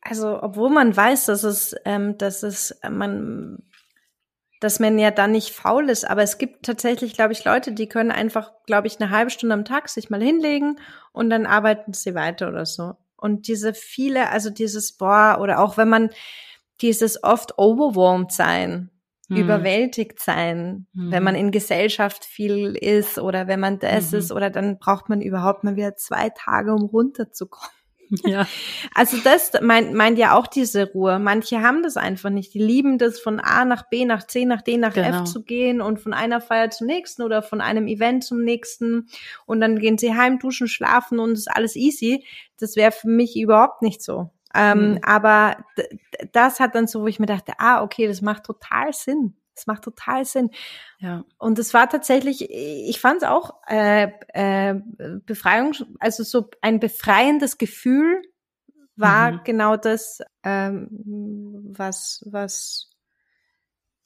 [0.00, 3.58] Also, obwohl man weiß, dass es, ähm, dass es, man
[4.60, 6.08] dass man ja dann nicht faul ist.
[6.08, 9.54] Aber es gibt tatsächlich, glaube ich, Leute, die können einfach, glaube ich, eine halbe Stunde
[9.54, 10.78] am Tag sich mal hinlegen
[11.12, 12.94] und dann arbeiten sie weiter oder so.
[13.16, 16.10] Und diese viele, also dieses Boah, oder auch wenn man
[16.80, 18.90] dieses oft overwhelmed sein,
[19.28, 19.36] mhm.
[19.36, 21.10] überwältigt sein, mhm.
[21.10, 24.18] wenn man in Gesellschaft viel ist oder wenn man das mhm.
[24.18, 27.75] ist, oder dann braucht man überhaupt mal wieder zwei Tage, um runterzukommen.
[28.24, 28.46] Ja.
[28.94, 31.18] Also das meint, meint ja auch diese Ruhe.
[31.18, 32.54] Manche haben das einfach nicht.
[32.54, 35.22] Die lieben das von A nach B, nach C, nach D, nach genau.
[35.22, 39.08] F zu gehen und von einer Feier zum nächsten oder von einem Event zum nächsten.
[39.44, 42.24] Und dann gehen sie heim, duschen, schlafen und ist alles easy.
[42.58, 44.30] Das wäre für mich überhaupt nicht so.
[44.54, 45.00] Ähm, mhm.
[45.02, 45.58] Aber
[46.32, 49.34] das hat dann so, wo ich mir dachte, ah, okay, das macht total Sinn.
[49.56, 50.50] Es macht total Sinn.
[50.98, 51.24] Ja.
[51.38, 54.74] Und es war tatsächlich, ich fand es auch äh, äh,
[55.24, 58.22] Befreiung, also so ein befreiendes Gefühl
[58.96, 59.40] war Mhm.
[59.44, 60.88] genau das, ähm,
[61.76, 62.90] was, was,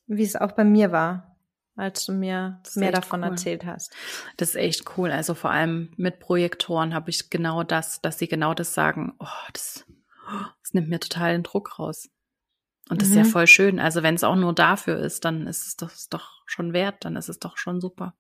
[0.07, 1.37] wie es auch bei mir war,
[1.77, 3.31] als du mir Das mehr davon cool.
[3.31, 3.93] erzählt hast.
[4.37, 5.11] Das ist echt cool.
[5.13, 9.15] Also vor allem mit Projektoren habe ich genau das, dass sie genau das sagen.
[9.21, 9.87] Oh, das,
[10.63, 12.09] das nimmt mir total den Druck raus.
[12.91, 13.29] Und das ist ja Mhm.
[13.29, 13.79] voll schön.
[13.79, 17.05] Also wenn es auch nur dafür ist, dann ist es doch, ist doch schon wert,
[17.05, 18.15] dann ist es doch schon super.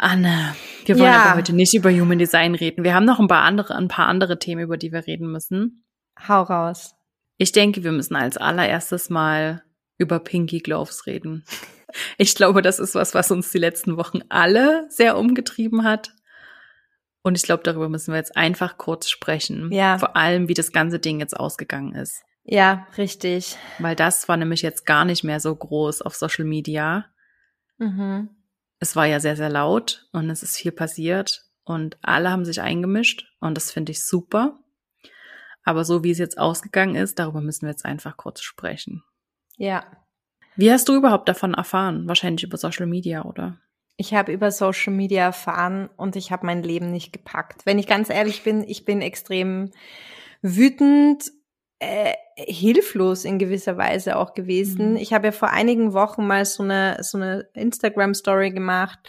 [0.00, 0.54] Anne,
[0.84, 1.22] wir wollen Ja.
[1.24, 2.84] aber heute nicht über Human Design reden.
[2.84, 5.84] Wir haben noch ein paar andere, ein paar andere Themen, über die wir reden müssen.
[6.28, 6.94] Hau raus.
[7.38, 9.62] Ich denke, wir müssen als allererstes mal
[9.96, 11.44] über Pinky Gloves reden.
[12.18, 16.10] Ich glaube, das ist was, was uns die letzten Wochen alle sehr umgetrieben hat.
[17.28, 19.70] Und ich glaube, darüber müssen wir jetzt einfach kurz sprechen.
[19.70, 19.98] Ja.
[19.98, 22.22] Vor allem, wie das ganze Ding jetzt ausgegangen ist.
[22.42, 23.58] Ja, richtig.
[23.78, 27.04] Weil das war nämlich jetzt gar nicht mehr so groß auf Social Media.
[27.76, 28.30] Mhm.
[28.78, 32.62] Es war ja sehr, sehr laut und es ist viel passiert und alle haben sich
[32.62, 34.58] eingemischt und das finde ich super.
[35.64, 39.02] Aber so wie es jetzt ausgegangen ist, darüber müssen wir jetzt einfach kurz sprechen.
[39.58, 39.84] Ja.
[40.56, 42.08] Wie hast du überhaupt davon erfahren?
[42.08, 43.60] Wahrscheinlich über Social Media, oder?
[44.00, 47.66] Ich habe über Social Media erfahren und ich habe mein Leben nicht gepackt.
[47.66, 49.72] Wenn ich ganz ehrlich bin, ich bin extrem
[50.40, 51.32] wütend,
[51.80, 54.92] äh, hilflos in gewisser Weise auch gewesen.
[54.92, 54.96] Mhm.
[54.98, 59.00] Ich habe ja vor einigen Wochen mal so eine so eine Instagram Story gemacht,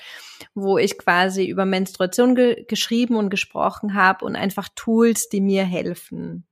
[0.56, 5.65] wo ich quasi über Menstruation ge geschrieben und gesprochen habe und einfach Tools, die mir
[5.65, 6.48] helfen.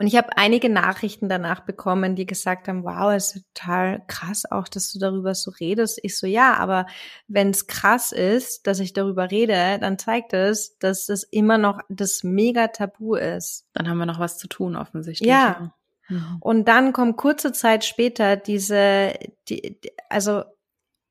[0.00, 4.44] Und ich habe einige Nachrichten danach bekommen, die gesagt haben, wow, es ist total krass
[4.48, 5.98] auch, dass du darüber so redest.
[6.02, 6.86] Ich so, ja, aber
[7.26, 11.80] wenn es krass ist, dass ich darüber rede, dann zeigt es, dass das immer noch
[11.88, 13.66] das mega Tabu ist.
[13.72, 15.28] Dann haben wir noch was zu tun, offensichtlich.
[15.28, 15.72] Ja.
[16.08, 16.36] Mhm.
[16.40, 19.14] Und dann kommt kurze Zeit später diese,
[19.48, 20.44] die, also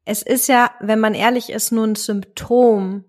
[0.06, 3.04] es ist ja, wenn man ehrlich ist, nur ein Symptom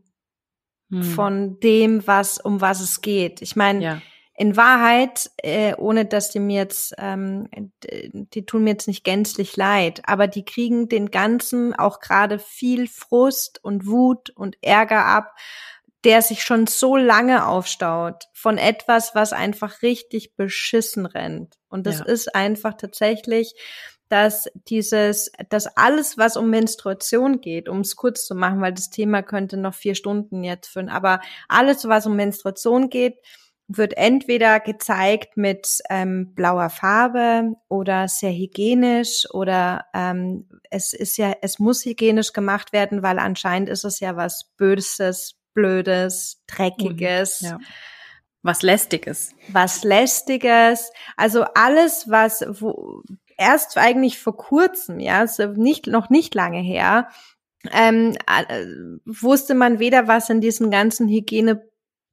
[0.91, 1.03] Mhm.
[1.03, 3.43] von dem, was um was es geht.
[3.43, 4.03] Ich meine, Ja.
[4.39, 7.49] In Wahrheit, äh, ohne dass die mir jetzt, ähm,
[7.83, 12.87] die tun mir jetzt nicht gänzlich leid, aber die kriegen den ganzen auch gerade viel
[12.87, 15.35] Frust und Wut und Ärger ab,
[16.05, 21.57] der sich schon so lange aufstaut von etwas, was einfach richtig beschissen rennt.
[21.69, 22.05] Und das Ja.
[22.05, 23.55] ist einfach tatsächlich,
[24.09, 28.91] dass dieses, dass alles, was um Menstruation geht, um es kurz zu machen, weil das
[28.91, 33.19] Thema könnte noch vier Stunden jetzt führen, aber alles, was um Menstruation geht,
[33.69, 41.35] wird entweder gezeigt mit ähm, blauer Farbe oder sehr hygienisch oder ähm, es ist ja,
[41.43, 47.59] es muss hygienisch gemacht werden, weil anscheinend ist es ja was Böses, Blödes, Dreckiges, Ja.
[48.43, 49.35] Was lästiges.
[49.49, 50.93] was Lästiges.
[51.17, 53.03] Also alles, was wo,
[53.37, 57.09] erst eigentlich vor kurzem, ja, so nicht noch nicht lange her,
[57.73, 58.67] ähm, äh,
[59.05, 61.09] wusste man weder, was in diesen ganzen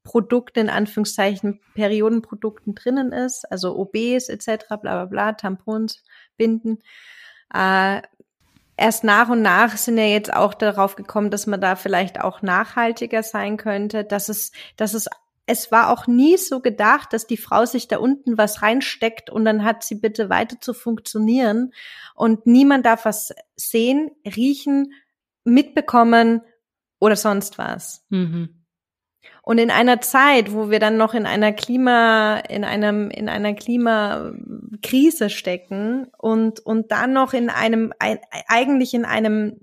[0.05, 6.03] Hygieneprodukten, in Anführungszeichen Periodenprodukten drinnen ist, also OBs etc., bla bla bla, Tampons,
[6.37, 6.79] Binden.
[7.53, 8.01] Äh,
[8.77, 12.41] erst nach und nach sind ja jetzt auch darauf gekommen, dass man da vielleicht auch
[12.41, 15.07] nachhaltiger sein könnte, dass es, dass es
[15.47, 19.45] es war auch nie so gedacht, dass die Frau sich da unten was reinsteckt und
[19.45, 21.71] dann hat sie bitte weiter zu funktionieren
[22.15, 24.93] und niemand darf was sehen, riechen,
[25.43, 26.41] mitbekommen
[26.97, 28.03] oder sonst was.
[28.09, 28.64] Mhm.
[29.41, 33.53] Und in einer Zeit, wo wir dann noch in einer Klima, in einem, in einer
[33.53, 39.59] Klimakrise stecken und, und dann noch in einem, ein, eigentlich in einem,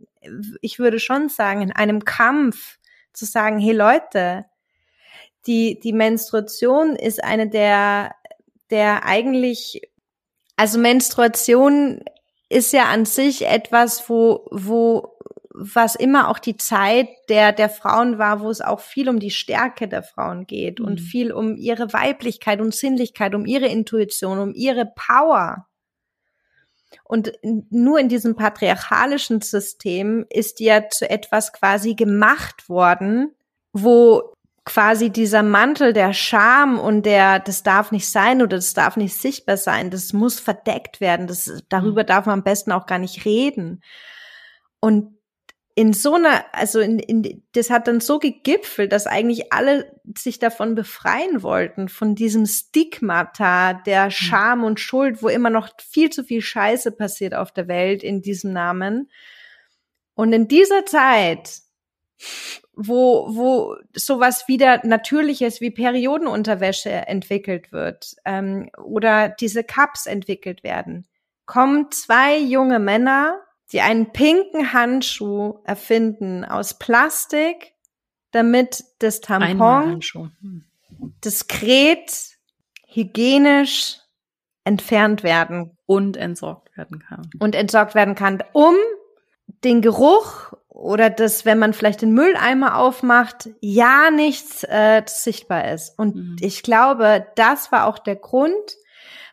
[0.61, 2.79] ich würde schon sagen, in einem Kampf
[3.13, 4.45] zu sagen, hey Leute,
[5.47, 8.15] die, die Menstruation ist eine der,
[8.71, 9.83] der eigentlich,
[10.57, 12.03] also Menstruation
[12.49, 15.12] ist ja an sich etwas, wo, wo,
[15.55, 19.31] was immer auch die Zeit der, der Frauen war, wo es auch viel um die
[19.31, 20.87] Stärke der Frauen geht Mhm.
[20.87, 25.67] und viel um ihre Weiblichkeit und Sinnlichkeit, um ihre Intuition, um ihre Power.
[27.05, 33.35] Und nur in diesem patriarchalischen System ist ja zu etwas quasi gemacht worden,
[33.73, 34.35] wo
[34.65, 39.17] quasi dieser Mantel der Scham und der, das darf nicht sein oder das darf nicht
[39.17, 43.25] sichtbar sein, das muss verdeckt werden, das, darüber darf man am besten auch gar nicht
[43.25, 43.83] reden.
[44.81, 45.19] Und
[45.75, 50.39] in so einer, also in, in, das hat dann so gegipfelt, dass eigentlich alle sich
[50.39, 56.25] davon befreien wollten, von diesem Stigmata der Scham und Schuld, wo immer noch viel zu
[56.25, 59.11] viel Scheiße passiert auf der Welt in diesem Namen.
[60.15, 61.63] Und in dieser Zeit,
[62.75, 71.07] wo, wo sowas wieder Natürliches wie Periodenunterwäsche entwickelt wird ähm, oder diese Cups entwickelt werden,
[71.47, 77.73] kommen zwei junge Männer, die einen pinken Handschuh erfinden aus Plastik,
[78.33, 80.65] damit das Tampon hm.
[81.25, 82.39] diskret,
[82.87, 83.99] hygienisch
[84.65, 85.77] entfernt werden.
[85.87, 87.29] Und entsorgt werden kann.
[87.39, 88.75] Und entsorgt werden kann, um
[89.65, 95.99] den Geruch oder das, wenn man vielleicht den Mülleimer aufmacht, ja nichts äh, sichtbar ist.
[95.99, 96.37] Und mhm.
[96.41, 98.77] ich glaube, das war auch der Grund,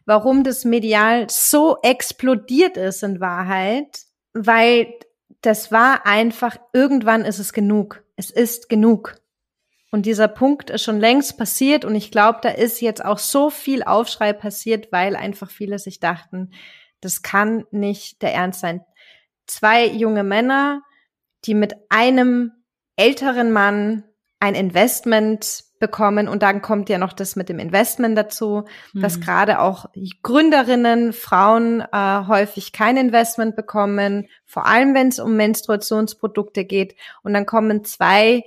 [0.05, 4.01] warum das medial so explodiert ist in Wahrheit,
[4.33, 4.93] weil
[5.41, 8.03] das war einfach, irgendwann ist es genug.
[8.15, 9.15] Es ist genug.
[9.91, 13.49] Und dieser Punkt ist schon längst passiert und ich glaube, da ist jetzt auch so
[13.49, 16.51] viel Aufschrei passiert, weil einfach viele sich dachten,
[17.01, 18.85] das kann nicht der Ernst sein.
[19.47, 20.83] Zwei junge Männer,
[21.45, 22.51] die mit einem
[22.97, 24.03] älteren Mann
[24.39, 29.01] ein Investment bekommen und dann kommt ja noch das mit dem Investment dazu, mhm.
[29.01, 29.85] dass gerade auch
[30.23, 37.33] Gründerinnen, Frauen äh, häufig kein Investment bekommen, vor allem wenn es um Menstruationsprodukte geht und
[37.33, 38.43] dann kommen zwei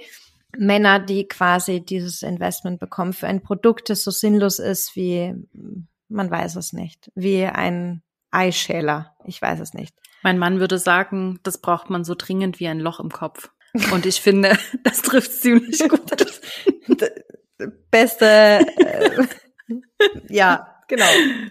[0.57, 5.35] Männer, die quasi dieses Investment bekommen für ein Produkt, das so sinnlos ist wie,
[6.09, 9.15] man weiß es nicht, wie ein Eischäler.
[9.25, 9.95] Ich weiß es nicht.
[10.23, 13.51] Mein Mann würde sagen, das braucht man so dringend wie ein Loch im Kopf.
[13.93, 16.11] Und ich finde, das trifft ziemlich gut.
[17.91, 18.27] Beste,
[18.77, 19.27] äh,
[20.29, 21.05] ja, genau.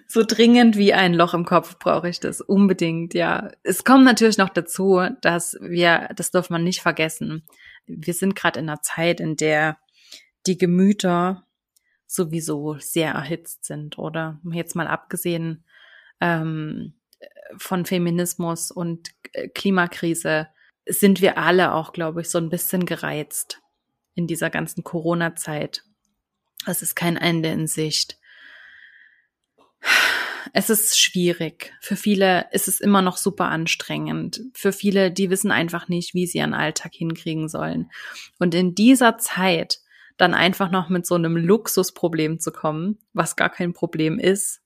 [0.08, 3.52] So dringend wie ein Loch im Kopf brauche ich das unbedingt, ja.
[3.63, 7.46] Es kommt natürlich noch dazu, dass wir, das darf man nicht vergessen,
[7.86, 9.78] wir sind gerade in einer Zeit, in der
[10.46, 11.46] die Gemüter
[12.08, 14.39] sowieso sehr erhitzt sind, oder?
[14.52, 15.65] Jetzt mal abgesehen
[16.20, 16.94] ähm,
[17.58, 20.48] von Feminismus und äh, Klimakrise
[20.86, 23.62] sind wir alle auch, glaube ich, so ein bisschen gereizt
[24.15, 25.84] in dieser ganzen Corona-Zeit.
[26.65, 28.17] Es ist kein Ende in Sicht.
[30.54, 31.74] Es ist schwierig.
[31.80, 34.41] Für viele ist es immer noch super anstrengend.
[34.54, 37.89] Für viele, die wissen einfach nicht, wie sie ihren Alltag hinkriegen sollen.
[38.38, 39.80] Und in dieser Zeit
[40.17, 44.62] dann einfach noch mit so einem Luxusproblem zu kommen, was gar kein Problem ist,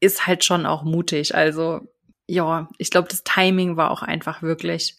[0.00, 1.34] ist halt schon auch mutig.
[1.34, 1.80] Also
[2.26, 4.96] ja, ich glaube, das Timing war auch einfach wirklich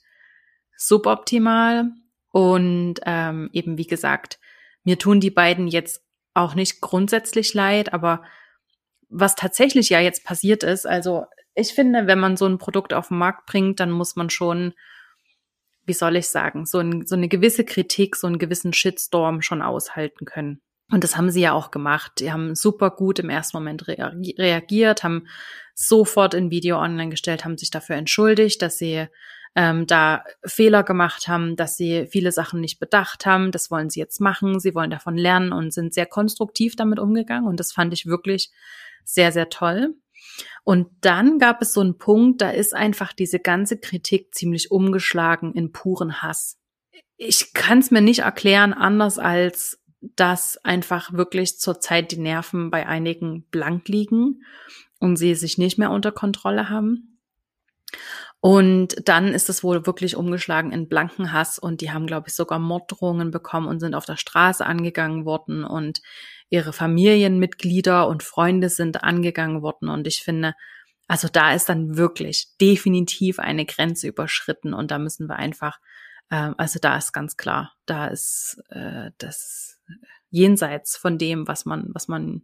[0.78, 1.92] suboptimal.
[2.34, 4.40] Und ähm, eben wie gesagt,
[4.84, 8.24] mir tun die beiden jetzt auch nicht grundsätzlich leid, aber
[9.08, 13.10] was tatsächlich ja jetzt passiert ist, also ich finde, wenn man so ein Produkt auf
[13.10, 14.74] den Markt bringt, dann muss man schon,
[15.86, 19.62] wie soll ich sagen, so, ein, so eine gewisse Kritik, so einen gewissen Shitstorm schon
[19.62, 20.60] aushalten können.
[20.92, 22.14] Und das haben sie ja auch gemacht.
[22.18, 25.28] Die haben super gut im ersten Moment reagiert, haben
[25.76, 29.06] sofort ein Video online gestellt, haben sich dafür entschuldigt, dass sie
[29.56, 33.52] ähm, da Fehler gemacht haben, dass sie viele Sachen nicht bedacht haben.
[33.52, 34.60] Das wollen sie jetzt machen.
[34.60, 37.48] Sie wollen davon lernen und sind sehr konstruktiv damit umgegangen.
[37.48, 38.52] Und das fand ich wirklich
[39.04, 39.96] sehr, sehr toll.
[40.64, 45.54] Und dann gab es so einen Punkt, da ist einfach diese ganze Kritik ziemlich umgeschlagen
[45.54, 46.58] in puren Hass.
[47.18, 52.88] Ich kann es mir nicht erklären, anders als dass einfach wirklich zurzeit die Nerven bei
[52.88, 54.44] einigen blank liegen
[55.00, 57.20] und sie sich nicht mehr unter Kontrolle haben.
[58.46, 62.36] Und dann ist es wohl wirklich umgeschlagen in blanken Hass und die haben, glaube ich,
[62.36, 66.02] sogar Morddrohungen bekommen und sind auf der Straße angegangen worden und
[66.50, 69.88] ihre Familienmitglieder und Freunde sind angegangen worden.
[69.88, 70.56] Und ich finde,
[71.08, 75.80] also da ist dann wirklich definitiv eine Grenze überschritten und da müssen wir einfach,
[76.30, 79.80] äh, also da ist ganz klar, da ist äh, das
[80.32, 82.42] jenseits von dem, was man, was man,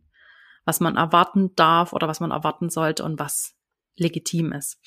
[0.63, 3.58] was man erwarten darf oder was man erwarten sollte und was
[3.99, 4.79] legitim ist.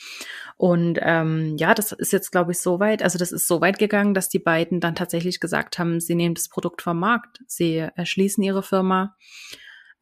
[0.56, 3.78] Und ähm, ja, das ist jetzt, glaube ich, so weit, also das ist so weit
[3.78, 7.76] gegangen, dass die beiden dann tatsächlich gesagt haben, sie nehmen das Produkt vom Markt, sie
[7.76, 9.16] erschließen ihre Firma.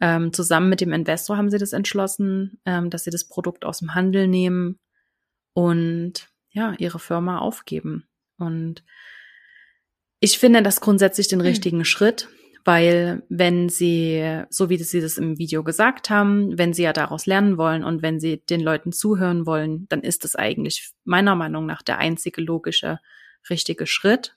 [0.02, 3.80] Ähm, zusammen mit dem Investor haben sie das entschlossen, ähm, dass sie das Produkt aus
[3.80, 4.78] dem Handel nehmen
[5.52, 8.08] und ja, ihre Firma aufgeben.
[8.38, 8.82] Und
[10.20, 11.46] ich finde das grundsätzlich den hm.
[11.46, 11.84] richtigen mhm.
[11.84, 12.28] Schritt
[12.64, 17.26] weil wenn sie, so wie sie das im Video gesagt haben, wenn sie ja daraus
[17.26, 21.66] lernen wollen und wenn sie den Leuten zuhören wollen, dann ist es eigentlich meiner Meinung
[21.66, 22.98] nach der einzige logische,
[23.48, 24.36] richtige Schritt.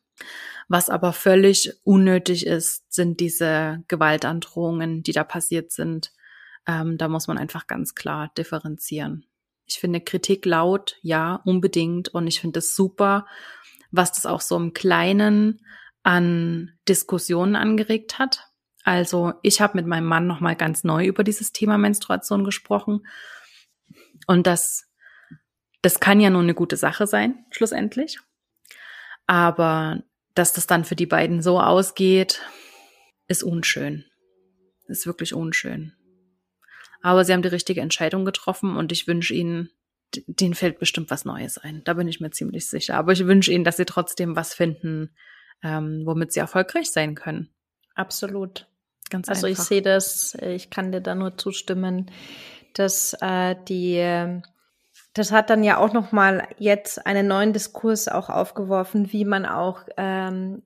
[0.69, 6.13] Was aber völlig unnötig ist, sind diese Gewaltandrohungen, die da passiert sind.
[6.65, 9.25] Ähm, da muss man einfach ganz klar differenzieren.
[9.65, 12.09] Ich finde Kritik laut, ja, unbedingt.
[12.09, 13.25] Und ich finde es super,
[13.91, 15.61] was das auch so im Kleinen
[16.03, 18.47] an Diskussionen angeregt hat.
[18.83, 23.05] Also ich habe mit meinem Mann noch mal ganz neu über dieses Thema Menstruation gesprochen
[24.27, 24.89] und das
[25.81, 28.19] das kann ja nur eine gute Sache sein schlussendlich,
[29.25, 32.41] aber dass das dann für die beiden so ausgeht,
[33.27, 34.05] ist unschön.
[34.87, 35.93] Ist wirklich unschön.
[37.01, 39.69] Aber sie haben die richtige Entscheidung getroffen und ich wünsche ihnen
[40.27, 41.83] denen fällt bestimmt was Neues ein.
[41.83, 42.95] Da bin ich mir ziemlich sicher.
[42.95, 45.15] Aber ich wünsche ihnen, dass sie trotzdem was finden,
[45.61, 47.49] ähm, womit sie erfolgreich sein können.
[47.95, 48.67] Absolut.
[49.09, 49.61] Ganz also einfach.
[49.61, 52.09] ich sehe das, ich kann dir da nur zustimmen,
[52.73, 54.41] dass äh, die
[55.15, 59.45] das hat dann ja auch noch mal jetzt einen neuen Diskurs auch aufgeworfen, wie man
[59.45, 60.63] auch ähm,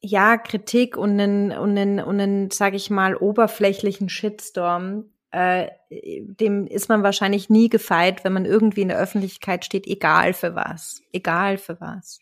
[0.00, 6.66] ja Kritik und einen und einen und einen sage ich mal oberflächlichen Shitstorm äh, dem
[6.66, 11.02] ist man wahrscheinlich nie gefeit, wenn man irgendwie in der Öffentlichkeit steht, egal für was,
[11.12, 12.20] egal für was.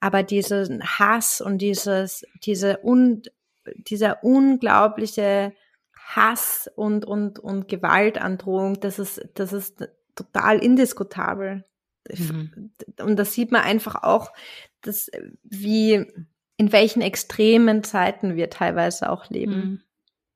[0.00, 3.22] Aber diesen Hass und dieses, diese un,
[3.76, 5.52] dieser unglaubliche
[5.94, 11.64] Hass und, und, und Gewaltandrohung, das ist, das ist total indiskutabel.
[12.08, 12.72] Mhm.
[13.00, 14.32] Und das sieht man einfach auch,
[14.80, 15.10] dass,
[15.42, 16.06] wie,
[16.56, 19.56] in welchen extremen Zeiten wir teilweise auch leben.
[19.56, 19.82] Mhm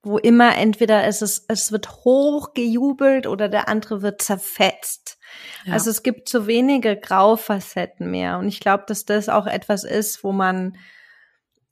[0.03, 5.19] wo immer entweder es ist, es wird hochgejubelt oder der andere wird zerfetzt.
[5.65, 5.75] Ja.
[5.75, 8.39] Also es gibt so wenige Graufacetten mehr.
[8.39, 10.77] Und ich glaube, dass das auch etwas ist, wo man,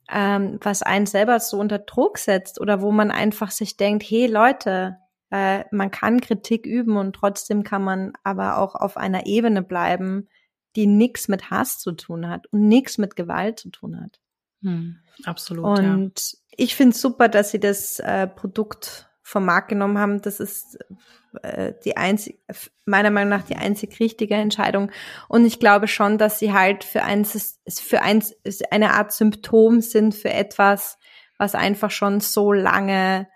[0.09, 4.27] ähm, was einen selber so unter Druck setzt oder wo man einfach sich denkt, hey
[4.27, 4.97] Leute,
[5.29, 10.29] äh, man kann Kritik üben und trotzdem kann man aber auch auf einer Ebene bleiben,
[10.77, 14.20] die nichts mit Hass zu tun hat und nichts mit Gewalt zu tun hat.
[14.61, 15.79] Hm, absolut.
[15.79, 16.37] Und ja.
[16.57, 20.21] ich finde es super, dass sie das äh, Produkt vom Markt genommen haben.
[20.21, 20.77] Das ist
[21.41, 22.39] äh, die einzig,
[22.85, 24.91] meiner Meinung nach die einzig richtige Entscheidung.
[25.29, 28.35] Und ich glaube schon, dass sie halt für eins, für eins,
[28.69, 30.97] eine Art Symptom sind für etwas,
[31.37, 33.27] was einfach schon so lange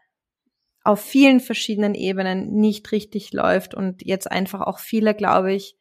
[0.84, 5.76] auf vielen verschiedenen Ebenen nicht richtig läuft und jetzt einfach auch viele, glaube ich,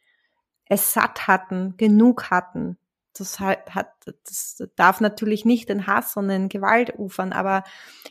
[0.67, 2.79] es satt hatten, genug hatten
[3.15, 7.65] das hat, das darf natürlich nicht den Hass und den Gewalt ufern, aber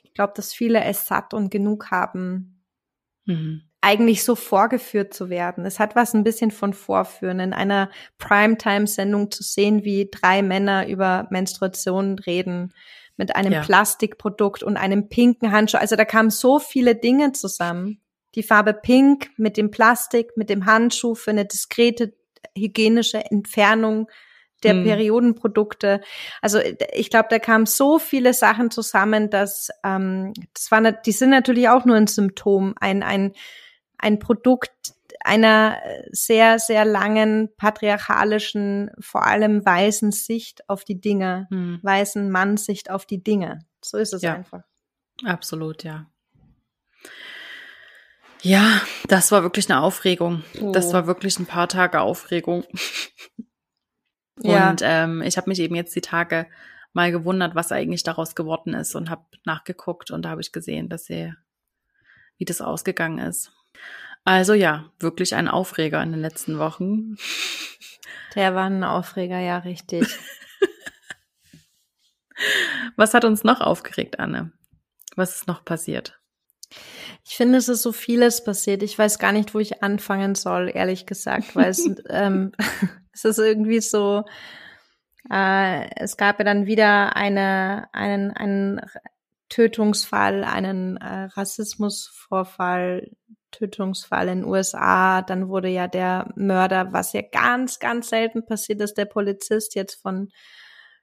[0.04, 2.64] ich glaube, dass viele es satt und genug haben,
[3.26, 3.64] mhm.
[3.82, 5.66] eigentlich so vorgeführt zu werden.
[5.66, 10.88] Es hat was ein bisschen von Vorführen, in einer Primetime-Sendung zu sehen, wie drei Männer
[10.88, 12.74] über Menstruation reden
[13.18, 13.62] mit einem ja.
[13.62, 15.78] Plastikprodukt und einem pinken Handschuh.
[15.78, 18.02] Also da kamen so viele Dinge zusammen.
[18.36, 22.14] Die Farbe Pink mit dem Plastik, mit dem Handschuh für eine diskrete
[22.58, 24.08] hygienische Entfernung
[24.64, 24.84] der hm.
[24.84, 26.02] Periodenprodukte.
[26.42, 26.60] Also
[26.94, 31.70] ich glaube, da kamen so viele Sachen zusammen, dass ähm, das war, die sind natürlich
[31.70, 33.34] auch nur ein Symptom, ein ein
[33.98, 34.72] ein Produkt
[35.24, 35.78] einer
[36.12, 41.80] sehr sehr langen patriarchalischen, vor allem weißen Sicht auf die Dinge, hm.
[41.82, 43.60] weißen Mannsicht auf die Dinge.
[43.84, 44.34] So ist es ja.
[44.34, 44.64] einfach.
[45.24, 46.08] Absolut, ja.
[48.44, 50.44] Ja, das war wirklich eine Aufregung.
[50.62, 50.74] Oh.
[50.74, 52.66] Das war wirklich ein paar Tage Aufregung.
[54.52, 54.70] Ja.
[54.70, 56.48] Und ähm, ich habe mich eben jetzt die Tage
[56.94, 60.90] mal gewundert, was eigentlich daraus geworden ist und habe nachgeguckt und da habe ich gesehen,
[60.90, 61.34] dass sie,
[62.38, 63.52] wie das ausgegangen ist.
[64.24, 67.18] Also ja, wirklich ein Aufreger in den letzten Wochen.
[68.36, 70.08] Der war ein Aufreger, ja, richtig.
[72.96, 74.52] Was hat uns noch aufgeregt, Anne?
[75.16, 76.20] Was ist noch passiert?
[77.26, 78.84] Ich finde, es ist so vieles passiert.
[78.84, 82.52] Ich weiß gar nicht, wo ich anfangen soll, ehrlich gesagt, weil es, ähm,
[83.14, 84.24] es ist irgendwie so,
[85.32, 88.82] äh, es gab ja dann wieder eine, einen, einen
[89.50, 93.12] Tötungsfall, einen äh, Rassismusvorfall,
[93.52, 95.22] Tötungsfall in den USA.
[95.22, 100.02] Dann wurde ja der Mörder, was ja ganz, ganz selten passiert ist, der Polizist jetzt
[100.02, 100.30] von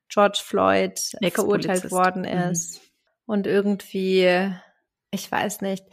[0.08, 0.98] George Floyd
[1.32, 2.50] verurteilt worden mhm.
[2.50, 2.78] ist.
[2.78, 2.86] Mhm.
[3.26, 4.52] Und irgendwie
[5.10, 5.84] ich weiß nicht.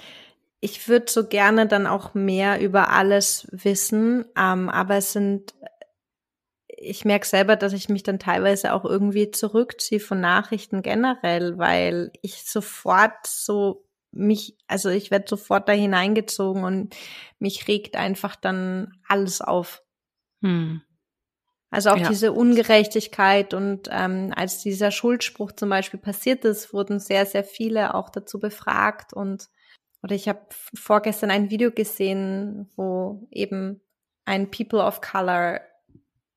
[0.59, 5.53] Ich würde so gerne dann auch mehr über alles wissen, ähm, aber es sind,
[6.77, 12.11] ich merke selber, dass ich mich dann teilweise auch irgendwie zurückziehe von Nachrichten generell, weil
[12.21, 16.95] ich sofort so mich, also ich werde sofort da hineingezogen und
[17.39, 19.83] mich regt einfach dann alles auf.
[20.41, 20.81] Hm.
[21.69, 22.07] Also auch ja.
[22.07, 27.95] diese Ungerechtigkeit und ähm, als dieser Schuldspruch zum Beispiel passiert ist, wurden sehr, sehr viele
[27.95, 29.49] auch dazu befragt und
[30.03, 33.81] oder ich habe vorgestern ein Video gesehen, wo eben
[34.25, 35.59] ein People of Color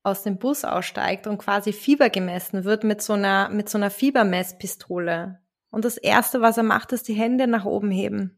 [0.03, 3.91] aus dem Bus aussteigt und quasi Fieber gemessen wird mit so einer mit so einer
[3.91, 5.39] Fiebermesspistole.
[5.69, 8.37] Und das erste, was er macht, ist die Hände nach oben heben.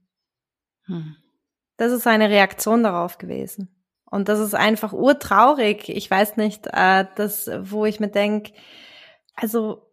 [0.86, 1.16] Hm.
[1.78, 3.84] Das ist seine Reaktion darauf gewesen.
[4.05, 5.89] Und das ist einfach urtraurig.
[5.89, 8.53] Ich weiß nicht, äh, das, wo ich mir denke,
[9.36, 9.88] also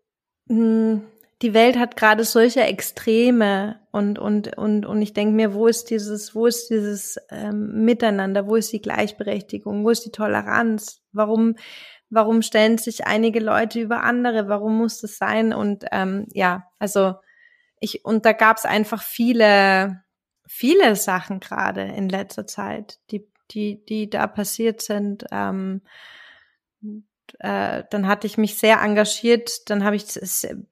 [0.47, 1.07] mh, hm,
[1.43, 5.91] die Welt hat gerade solche Extreme und und und und ich denke mir, wo ist
[5.91, 11.03] dieses, wo ist dieses ähm, Miteinander, wo ist die Gleichberechtigung, wo ist die Toleranz?
[11.13, 11.57] Warum
[12.11, 14.49] warum stellen sich einige Leute über andere?
[14.49, 15.55] Warum muss das sein?
[15.55, 17.15] Und ähm, ja, also
[17.81, 20.03] ich und da gab es einfach viele
[20.47, 25.25] viele Sachen gerade in letzter Zeit, die die, die da passiert sind.
[25.33, 25.83] Ähm,
[27.39, 30.05] äh, dann hatte ich mich sehr engagiert, dann habe ich,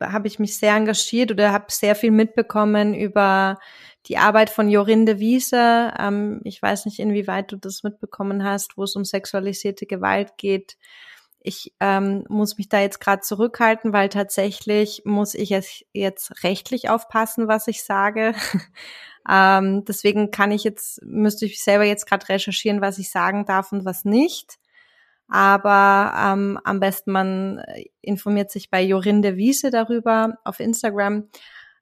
[0.00, 3.58] hab ich mich sehr engagiert oder habe sehr viel mitbekommen über
[4.06, 5.92] die Arbeit von Jorinde Wiese.
[5.98, 10.76] Ähm, ich weiß nicht, inwieweit du das mitbekommen hast, wo es um sexualisierte Gewalt geht.
[11.40, 16.90] Ich ähm, muss mich da jetzt gerade zurückhalten, weil tatsächlich muss ich jetzt, jetzt rechtlich
[16.90, 18.34] aufpassen, was ich sage.
[19.30, 23.72] ähm, deswegen kann ich jetzt, müsste ich selber jetzt gerade recherchieren, was ich sagen darf
[23.72, 24.58] und was nicht.
[25.28, 27.62] Aber ähm, am besten man
[28.00, 31.28] informiert sich bei Jorinde Wiese darüber auf Instagram.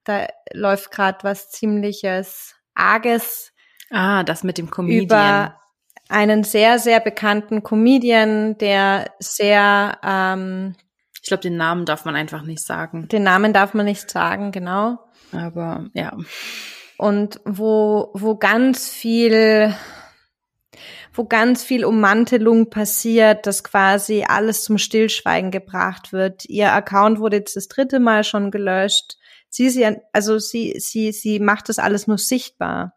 [0.05, 3.53] Da läuft gerade was ziemliches Arges.
[3.91, 5.05] Ah, das mit dem Comedian.
[5.05, 5.61] Über
[6.09, 10.75] einen sehr, sehr bekannten Comedian, der sehr ähm,
[11.27, 13.09] ich glaube, den Namen darf man einfach nicht sagen.
[13.09, 15.01] Den Namen darf man nicht sagen, genau.
[15.33, 16.17] Aber ja.
[16.99, 19.75] Und wo, wo ganz viel
[21.17, 26.45] wo ganz viel Ummantelung passiert, dass quasi alles zum Stillschweigen gebracht wird.
[26.47, 29.17] Ihr Account wurde jetzt das dritte Mal schon gelöscht.
[29.49, 32.97] Sie, sie, also sie, sie, sie macht das alles nur sichtbar.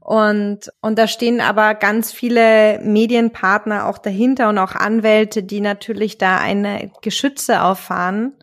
[0.00, 6.18] Und, und da stehen aber ganz viele Medienpartner auch dahinter und auch Anwälte, die natürlich
[6.18, 8.34] da eine Geschütze auffahren.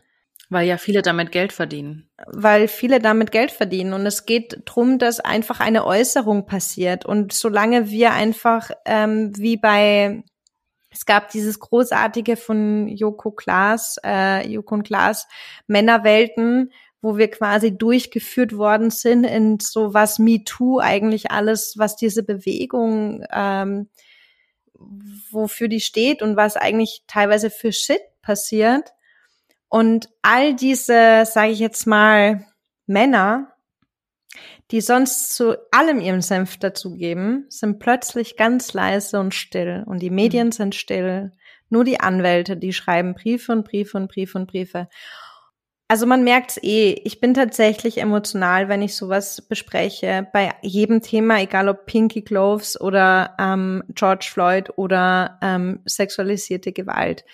[0.54, 2.08] Weil ja viele damit Geld verdienen.
[2.28, 3.92] Weil viele damit Geld verdienen.
[3.92, 7.04] Und es geht drum, dass einfach eine Äußerung passiert.
[7.04, 10.22] Und solange wir einfach, ähm, wie bei,
[10.90, 15.26] es gab dieses großartige von Joko Klaas, äh, Joko und Klaas,
[15.66, 16.70] Männerwelten,
[17.02, 23.24] wo wir quasi durchgeführt worden sind in so was MeToo eigentlich alles, was diese Bewegung,
[23.32, 23.88] ähm,
[25.32, 28.92] wofür die steht und was eigentlich teilweise für Shit passiert.
[29.74, 32.46] Und all diese, sage ich jetzt mal,
[32.86, 33.56] Männer,
[34.70, 39.82] die sonst zu allem ihren Senf dazugeben, sind plötzlich ganz leise und still.
[39.84, 40.52] Und die Medien mhm.
[40.52, 41.32] sind still.
[41.70, 44.88] Nur die Anwälte, die schreiben Briefe und Briefe und Briefe und Briefe.
[45.88, 51.40] Also man merkt's eh, ich bin tatsächlich emotional, wenn ich sowas bespreche, bei jedem Thema,
[51.40, 57.24] egal ob Pinky Gloves oder ähm, George Floyd oder ähm, sexualisierte Gewalt,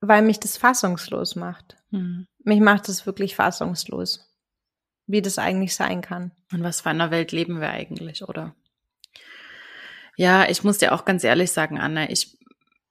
[0.00, 1.76] weil mich das fassungslos macht.
[1.90, 2.26] Mhm.
[2.44, 4.28] Mich macht es wirklich fassungslos,
[5.06, 6.32] wie das eigentlich sein kann.
[6.52, 8.54] Und was für einer Welt leben wir eigentlich, oder?
[10.16, 12.38] Ja, ich muss dir auch ganz ehrlich sagen, Anna, ich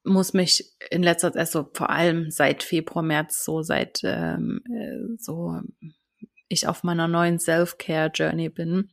[0.04, 5.16] muss mich in letzter Zeit, also vor allem seit Februar, März, so seit ähm, äh,
[5.18, 5.62] so
[6.48, 8.92] ich auf meiner neuen Self-Care-Journey bin,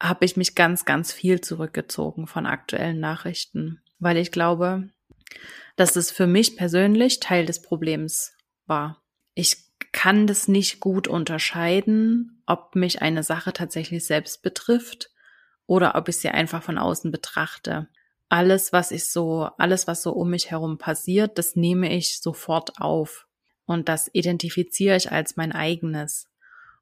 [0.00, 4.88] habe ich mich ganz, ganz viel zurückgezogen von aktuellen Nachrichten, weil ich glaube,
[5.76, 8.34] dass es für mich persönlich Teil des Problems
[8.66, 9.02] war.
[9.34, 9.56] Ich
[9.92, 15.10] kann das nicht gut unterscheiden, ob mich eine Sache tatsächlich selbst betrifft
[15.66, 17.88] oder ob ich sie einfach von außen betrachte
[18.32, 22.80] alles, was ich so, alles, was so um mich herum passiert, das nehme ich sofort
[22.80, 23.26] auf.
[23.66, 26.30] Und das identifiziere ich als mein eigenes.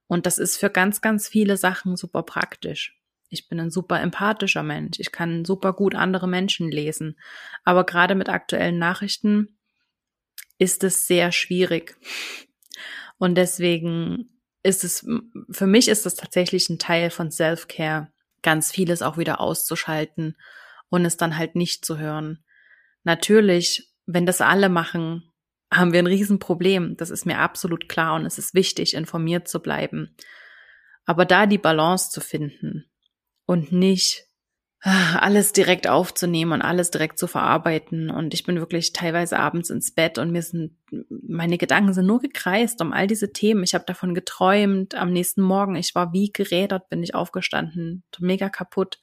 [0.06, 2.99] Und das ist für ganz, ganz viele Sachen super praktisch.
[3.30, 4.98] Ich bin ein super empathischer Mensch.
[4.98, 7.16] Ich kann super gut andere Menschen lesen.
[7.64, 9.56] Aber gerade mit aktuellen Nachrichten
[10.58, 11.96] ist es sehr schwierig.
[13.18, 15.06] Und deswegen ist es,
[15.50, 18.12] für mich ist es tatsächlich ein Teil von Self-Care,
[18.42, 20.36] ganz vieles auch wieder auszuschalten
[20.88, 22.44] und es dann halt nicht zu hören.
[23.04, 25.30] Natürlich, wenn das alle machen,
[25.72, 26.96] haben wir ein Riesenproblem.
[26.96, 30.16] Das ist mir absolut klar und es ist wichtig, informiert zu bleiben.
[31.04, 32.89] Aber da die Balance zu finden
[33.50, 34.26] und nicht
[34.80, 38.10] ah, alles direkt aufzunehmen und alles direkt zu verarbeiten.
[38.10, 40.76] Und ich bin wirklich teilweise abends ins Bett und mir sind,
[41.08, 43.64] meine Gedanken sind nur gekreist um all diese Themen.
[43.64, 44.94] Ich habe davon geträumt.
[44.94, 48.98] Am nächsten Morgen, ich war wie gerädert, bin ich aufgestanden, mega kaputt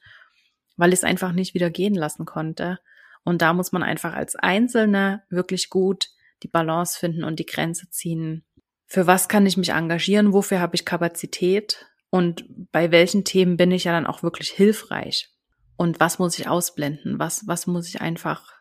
[0.78, 2.78] weil ich es einfach nicht wieder gehen lassen konnte.
[3.24, 6.08] Und da muss man einfach als Einzelne wirklich gut
[6.42, 8.44] die Balance finden und die Grenze ziehen.
[8.86, 10.32] Für was kann ich mich engagieren?
[10.32, 11.84] Wofür habe ich Kapazität?
[12.10, 15.30] Und bei welchen Themen bin ich ja dann auch wirklich hilfreich?
[15.76, 17.18] Und was muss ich ausblenden?
[17.18, 18.52] Was, was muss ich einfach,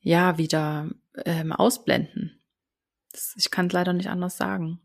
[0.00, 0.90] ja, wieder
[1.24, 2.40] ähm, ausblenden?
[3.12, 4.80] Das, ich kann es leider nicht anders sagen.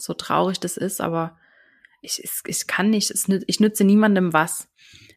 [0.00, 1.38] So traurig das ist, aber
[2.00, 3.12] ich, ich, ich kann nicht,
[3.46, 4.68] ich nütze niemandem was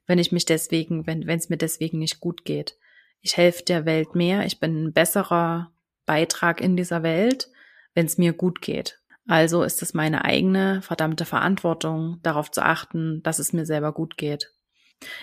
[0.07, 2.77] wenn ich mich deswegen, wenn es mir deswegen nicht gut geht.
[3.21, 5.71] Ich helfe der Welt mehr, ich bin ein besserer
[6.05, 7.49] Beitrag in dieser Welt,
[7.93, 8.99] wenn es mir gut geht.
[9.27, 14.17] Also ist es meine eigene verdammte Verantwortung, darauf zu achten, dass es mir selber gut
[14.17, 14.53] geht.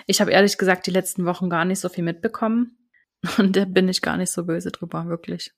[0.06, 2.76] Ich habe ehrlich gesagt die letzten Wochen gar nicht so viel mitbekommen
[3.38, 5.52] und da bin ich gar nicht so böse drüber, wirklich.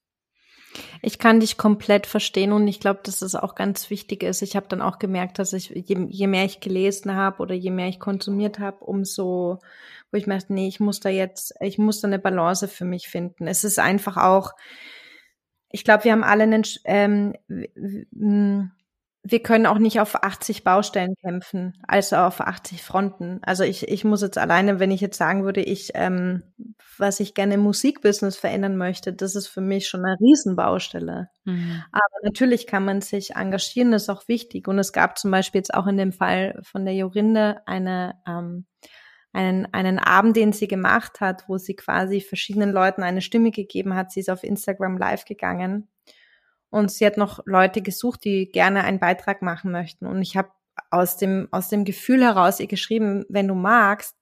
[1.00, 4.42] Ich kann dich komplett verstehen und ich glaube, dass es auch ganz wichtig ist.
[4.42, 7.70] Ich habe dann auch gemerkt, dass ich, je, je mehr ich gelesen habe oder je
[7.70, 9.58] mehr ich konsumiert habe, umso,
[10.10, 13.08] wo ich merke, nee, ich muss da jetzt, ich muss da eine Balance für mich
[13.08, 13.46] finden.
[13.46, 14.52] Es ist einfach auch,
[15.70, 17.34] ich glaube, wir haben alle einen, ähm,
[19.28, 23.40] wir können auch nicht auf 80 Baustellen kämpfen, also auf 80 Fronten.
[23.42, 26.42] Also ich, ich muss jetzt alleine, wenn ich jetzt sagen würde, ich, ähm,
[26.96, 31.28] was ich gerne im Musikbusiness verändern möchte, das ist für mich schon eine Riesenbaustelle.
[31.44, 31.82] Mhm.
[31.90, 34.68] Aber natürlich kann man sich engagieren, das ist auch wichtig.
[34.68, 38.66] Und es gab zum Beispiel jetzt auch in dem Fall von der Jorinde eine, ähm,
[39.36, 43.94] einen, einen Abend, den sie gemacht hat, wo sie quasi verschiedenen Leuten eine Stimme gegeben
[43.94, 44.10] hat.
[44.10, 45.88] Sie ist auf Instagram live gegangen
[46.70, 50.06] und sie hat noch Leute gesucht, die gerne einen Beitrag machen möchten.
[50.06, 50.48] Und ich habe
[50.90, 54.16] aus dem, aus dem Gefühl heraus ihr geschrieben, wenn du magst,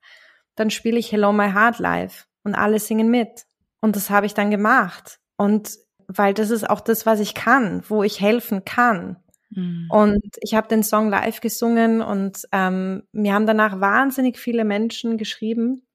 [0.57, 3.47] dann spiele ich Hello My Heart live und alle singen mit.
[3.81, 5.21] Und das habe ich dann gemacht.
[5.37, 9.17] Und weil das ist auch das, was ich kann, wo ich helfen kann.
[9.55, 9.87] Mhm.
[9.91, 15.17] Und ich habe den Song live gesungen und ähm, mir haben danach wahnsinnig viele Menschen
[15.19, 15.87] geschrieben,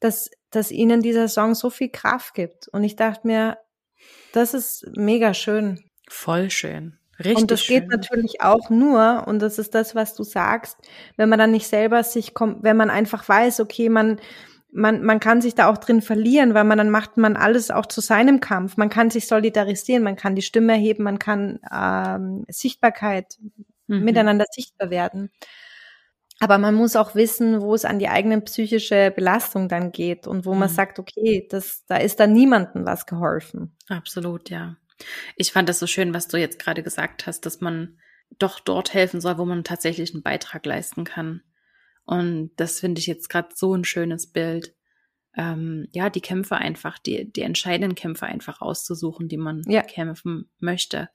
[0.00, 2.68] dass, dass ihnen dieser Song so viel Kraft gibt.
[2.68, 3.58] Und ich dachte mir,
[4.32, 5.84] das ist mega schön.
[6.08, 6.98] Voll schön.
[7.18, 7.36] Richtig.
[7.36, 7.80] Und das schön.
[7.80, 10.76] geht natürlich auch nur, und das ist das, was du sagst,
[11.16, 14.20] wenn man dann nicht selber sich kommt, wenn man einfach weiß, okay, man,
[14.70, 17.86] man, man kann sich da auch drin verlieren, weil man dann macht man alles auch
[17.86, 18.76] zu seinem Kampf.
[18.76, 23.38] Man kann sich solidarisieren, man kann die Stimme erheben, man kann ähm, Sichtbarkeit
[23.86, 24.04] mhm.
[24.04, 25.30] miteinander sichtbar werden.
[26.40, 30.44] Aber man muss auch wissen, wo es an die eigene psychische Belastung dann geht und
[30.46, 30.74] wo man mhm.
[30.74, 33.76] sagt, okay, das, da ist dann niemandem was geholfen.
[33.88, 34.76] Absolut, ja.
[35.36, 37.98] Ich fand das so schön, was du jetzt gerade gesagt hast, dass man
[38.38, 41.42] doch dort helfen soll, wo man tatsächlich einen Beitrag leisten kann.
[42.08, 44.74] Und das finde ich jetzt gerade so ein schönes Bild.
[45.36, 49.82] Ähm, ja, die Kämpfe einfach, die, die entscheidenden Kämpfe einfach auszusuchen, die man ja.
[49.82, 51.10] kämpfen möchte,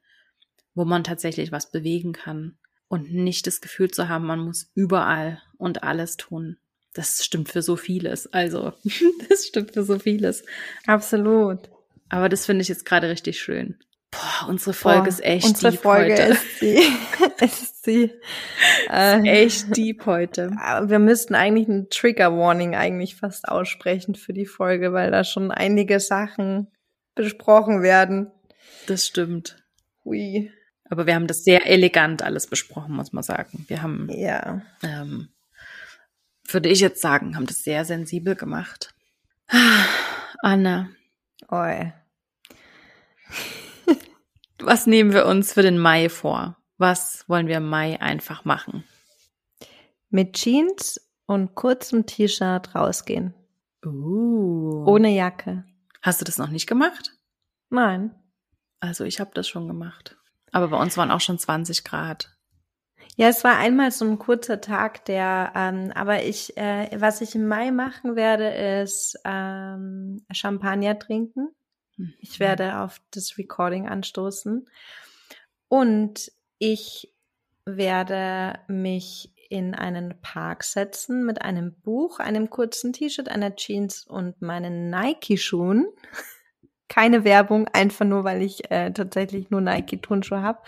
[0.76, 5.42] wo man tatsächlich was bewegen kann und nicht das Gefühl zu haben, man muss überall
[5.58, 6.58] und alles tun.
[6.94, 8.32] Das stimmt für so vieles.
[8.32, 8.74] Also,
[9.30, 10.46] das stimmt für so vieles.
[10.86, 11.72] Absolut.
[12.08, 13.80] Aber das finde ich jetzt gerade richtig schön.
[14.14, 16.22] Boah, unsere Folge Boah, ist echt unsere deep Folge heute.
[16.34, 16.80] Ist sie.
[17.46, 18.14] ist sie.
[18.90, 20.52] Äh, echt deep heute.
[20.52, 25.52] Wir müssten eigentlich ein Trigger Warning eigentlich fast aussprechen für die Folge, weil da schon
[25.52, 26.68] einige Sachen
[27.16, 28.32] besprochen werden.
[28.88, 29.64] Das stimmt.
[30.06, 30.52] Hui.
[30.90, 33.66] Aber wir haben das sehr elegant alles besprochen, muss man sagen.
[33.68, 34.62] Wir haben, ja.
[34.84, 35.30] ähm,
[36.48, 38.94] würde ich jetzt sagen, haben das sehr sensibel gemacht.
[40.42, 40.90] Anne.
[41.50, 41.94] Oi.
[44.66, 46.56] Was nehmen wir uns für den Mai vor?
[46.78, 48.86] Was wollen wir im Mai einfach machen?
[50.10, 53.34] Mit Jeans und kurzem T-Shirt rausgehen.
[53.86, 54.86] Uh.
[54.88, 55.66] Ohne Jacke.
[56.02, 57.12] Hast du das noch nicht gemacht?
[57.70, 58.16] Nein.
[58.80, 60.18] Also ich habe das schon gemacht.
[60.54, 62.34] Aber bei uns waren auch schon 20 Grad.
[63.18, 67.36] Ja, es war einmal so ein kurzer Tag, der, ähm, aber ich, äh, was ich
[67.36, 68.48] im Mai machen werde,
[68.82, 71.50] ist ähm, Champagner trinken.
[72.20, 72.44] Ich mhm.
[72.44, 74.68] werde auf das Recording anstoßen.
[75.68, 77.14] Und ich
[77.66, 84.42] werde mich in einen Park setzen mit einem Buch, einem kurzen T-Shirt, einer Jeans und
[84.42, 85.88] meinen Nike-Schuhen
[86.94, 90.60] keine Werbung, einfach nur, weil ich äh, tatsächlich nur Nike-Turnschuhe habe.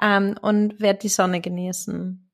[0.00, 2.30] Ähm, und werde die Sonne genießen.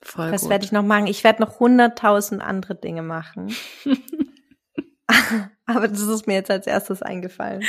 [0.00, 1.06] Voll das werde ich noch machen.
[1.06, 3.54] Ich werde noch hunderttausend andere Dinge machen.
[5.66, 7.64] Aber das ist mir jetzt als erstes eingefallen.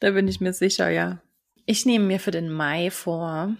[0.00, 1.20] Da bin ich mir sicher, ja.
[1.64, 3.54] Ich nehme mir für den Mai vor,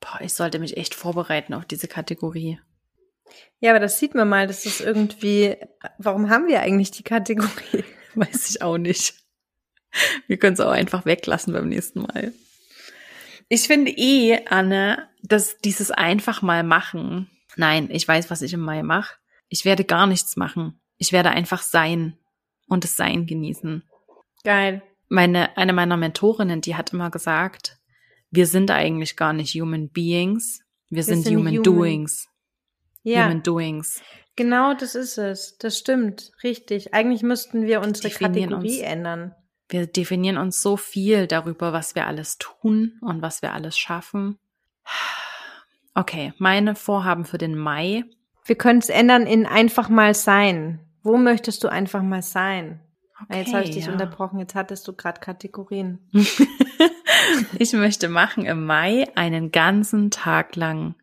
[0.00, 2.58] boah, ich sollte mich echt vorbereiten auf diese Kategorie.
[3.60, 5.56] Ja, aber das sieht man mal, das ist irgendwie,
[5.98, 7.84] warum haben wir eigentlich die Kategorie?
[8.14, 9.14] Weiß ich auch nicht.
[10.26, 12.32] Wir können es auch einfach weglassen beim nächsten Mal.
[13.48, 17.30] Ich finde eh, Anne, dass dieses einfach mal machen.
[17.56, 19.16] Nein, ich weiß, was ich im Mai mache.
[19.48, 20.80] Ich werde gar nichts machen.
[20.98, 22.16] Ich werde einfach sein
[22.66, 23.82] und das Sein genießen.
[24.44, 24.82] Geil.
[25.08, 27.78] Meine, eine meiner Mentorinnen, die hat immer gesagt,
[28.30, 31.62] wir sind eigentlich gar nicht Human Beings, wir, wir sind, sind, Human, human.
[31.62, 32.28] Doings.
[33.02, 33.24] Ja.
[33.24, 34.02] Human Doings.
[34.36, 35.56] Genau, das ist es.
[35.58, 36.32] Das stimmt.
[36.42, 36.92] Richtig.
[36.92, 38.82] Eigentlich müssten wir unsere Kategorie uns.
[38.82, 39.34] ändern.
[39.68, 44.38] Wir definieren uns so viel darüber, was wir alles tun und was wir alles schaffen.
[45.94, 48.04] Okay, meine Vorhaben für den Mai.
[48.44, 50.80] Wir können es ändern in einfach mal sein.
[51.04, 52.80] Wo möchtest du einfach mal sein?
[53.22, 53.92] Okay, jetzt habe ich dich ja.
[53.92, 56.10] unterbrochen, jetzt hattest du gerade Kategorien.
[57.58, 60.94] ich möchte machen im Mai einen ganzen Tag lang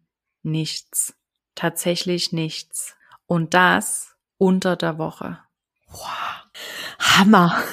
[0.42, 1.14] nichts.
[1.54, 2.96] Tatsächlich nichts.
[3.28, 5.38] Und das unter der Woche.
[5.88, 6.48] Wow.
[7.00, 7.64] Hammer.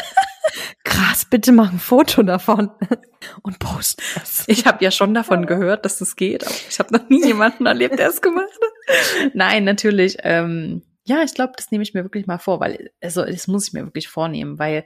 [0.84, 2.70] Krass, bitte mach ein Foto davon
[3.42, 4.44] und post es.
[4.46, 7.66] Ich habe ja schon davon gehört, dass das geht, aber ich habe noch nie jemanden
[7.66, 9.34] erlebt, der es gemacht hat.
[9.34, 10.18] Nein, natürlich.
[10.22, 13.68] Ähm, ja, ich glaube, das nehme ich mir wirklich mal vor, weil also das muss
[13.68, 14.84] ich mir wirklich vornehmen, weil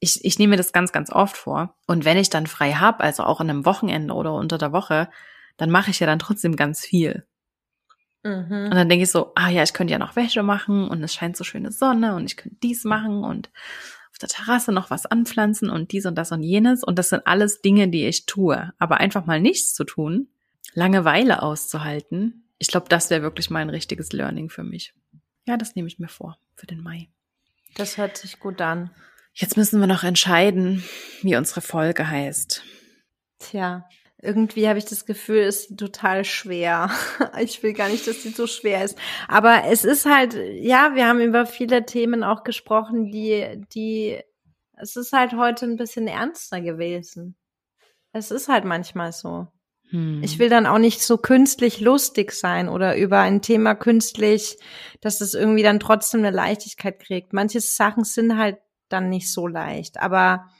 [0.00, 1.76] ich, ich nehme mir das ganz, ganz oft vor.
[1.86, 5.08] Und wenn ich dann frei habe, also auch an einem Wochenende oder unter der Woche,
[5.56, 7.24] dann mache ich ja dann trotzdem ganz viel.
[8.24, 8.64] Mhm.
[8.64, 11.14] Und dann denke ich so, ah ja, ich könnte ja noch Wäsche machen und es
[11.14, 13.50] scheint so schöne Sonne und ich könnte dies machen und
[14.10, 16.82] auf der Terrasse noch was anpflanzen und dies und das und jenes.
[16.82, 18.72] Und das sind alles Dinge, die ich tue.
[18.78, 20.28] Aber einfach mal nichts zu tun,
[20.74, 24.94] Langeweile auszuhalten, ich glaube, das wäre wirklich mein richtiges Learning für mich.
[25.46, 27.08] Ja, das nehme ich mir vor für den Mai.
[27.76, 28.90] Das hört sich gut an.
[29.32, 30.84] Jetzt müssen wir noch entscheiden,
[31.22, 32.62] wie unsere Folge heißt.
[33.40, 33.88] Tja,
[34.22, 36.90] irgendwie habe ich das Gefühl, ist sie total schwer.
[37.40, 38.96] Ich will gar nicht, dass sie so schwer ist.
[39.28, 44.20] Aber es ist halt, ja, wir haben über viele Themen auch gesprochen, die, die,
[44.74, 47.36] es ist halt heute ein bisschen ernster gewesen.
[48.12, 49.48] Es ist halt manchmal so.
[49.94, 50.24] Hm.
[50.24, 54.58] Ich will dann auch nicht so künstlich lustig sein oder über ein Thema künstlich,
[55.00, 57.32] dass es irgendwie dann trotzdem eine Leichtigkeit kriegt.
[57.32, 60.00] Manche Sachen sind halt dann nicht so leicht.
[60.00, 60.50] Aber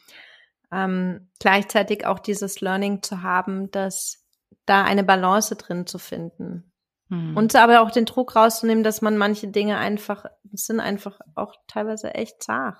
[0.70, 4.24] ähm, gleichzeitig auch dieses Learning zu haben, dass
[4.66, 6.72] da eine Balance drin zu finden.
[7.08, 7.36] Hm.
[7.36, 12.14] Und aber auch den Druck rauszunehmen, dass man manche Dinge einfach, sind einfach auch teilweise
[12.14, 12.78] echt zart,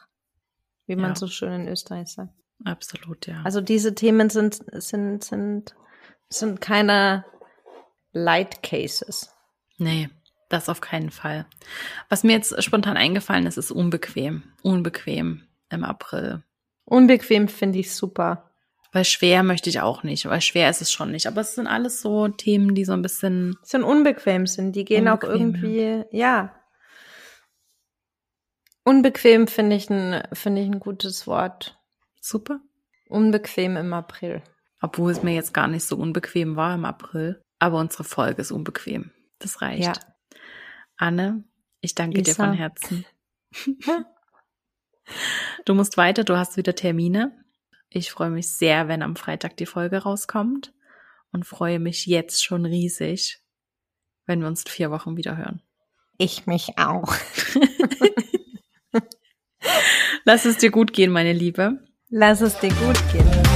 [0.86, 1.16] wie man ja.
[1.16, 2.32] so schön in Österreich sagt.
[2.64, 3.42] Absolut, ja.
[3.42, 5.74] Also diese Themen sind, sind, sind,
[6.38, 7.24] sind keine
[8.12, 9.34] Light Cases.
[9.78, 10.08] Nee,
[10.48, 11.46] das auf keinen Fall.
[12.08, 14.44] Was mir jetzt spontan eingefallen ist, ist unbequem.
[14.62, 16.42] Unbequem im April.
[16.84, 18.50] Unbequem finde ich super.
[18.92, 21.26] Weil schwer möchte ich auch nicht, weil schwer ist es schon nicht.
[21.26, 23.56] Aber es sind alles so Themen, die so ein bisschen.
[23.62, 24.76] Sind unbequem sind.
[24.76, 26.04] Die gehen unbequem, auch irgendwie, ja.
[26.12, 26.54] ja.
[28.84, 31.76] Unbequem finde ich ein, finde ich ein gutes Wort.
[32.20, 32.60] Super.
[33.08, 34.42] Unbequem im April.
[34.84, 37.40] Obwohl es mir jetzt gar nicht so unbequem war im April.
[37.58, 39.12] Aber unsere Folge ist unbequem.
[39.38, 39.82] Das reicht.
[39.82, 39.94] Ja.
[40.98, 41.42] Anne,
[41.80, 42.32] ich danke Lisa.
[42.32, 43.06] dir von Herzen.
[45.64, 47.32] Du musst weiter, du hast wieder Termine.
[47.88, 50.74] Ich freue mich sehr, wenn am Freitag die Folge rauskommt
[51.32, 53.38] und freue mich jetzt schon riesig,
[54.26, 55.62] wenn wir uns in vier Wochen wieder hören.
[56.18, 57.14] Ich mich auch.
[60.24, 61.86] Lass es dir gut gehen, meine Liebe.
[62.10, 63.53] Lass es dir gut gehen.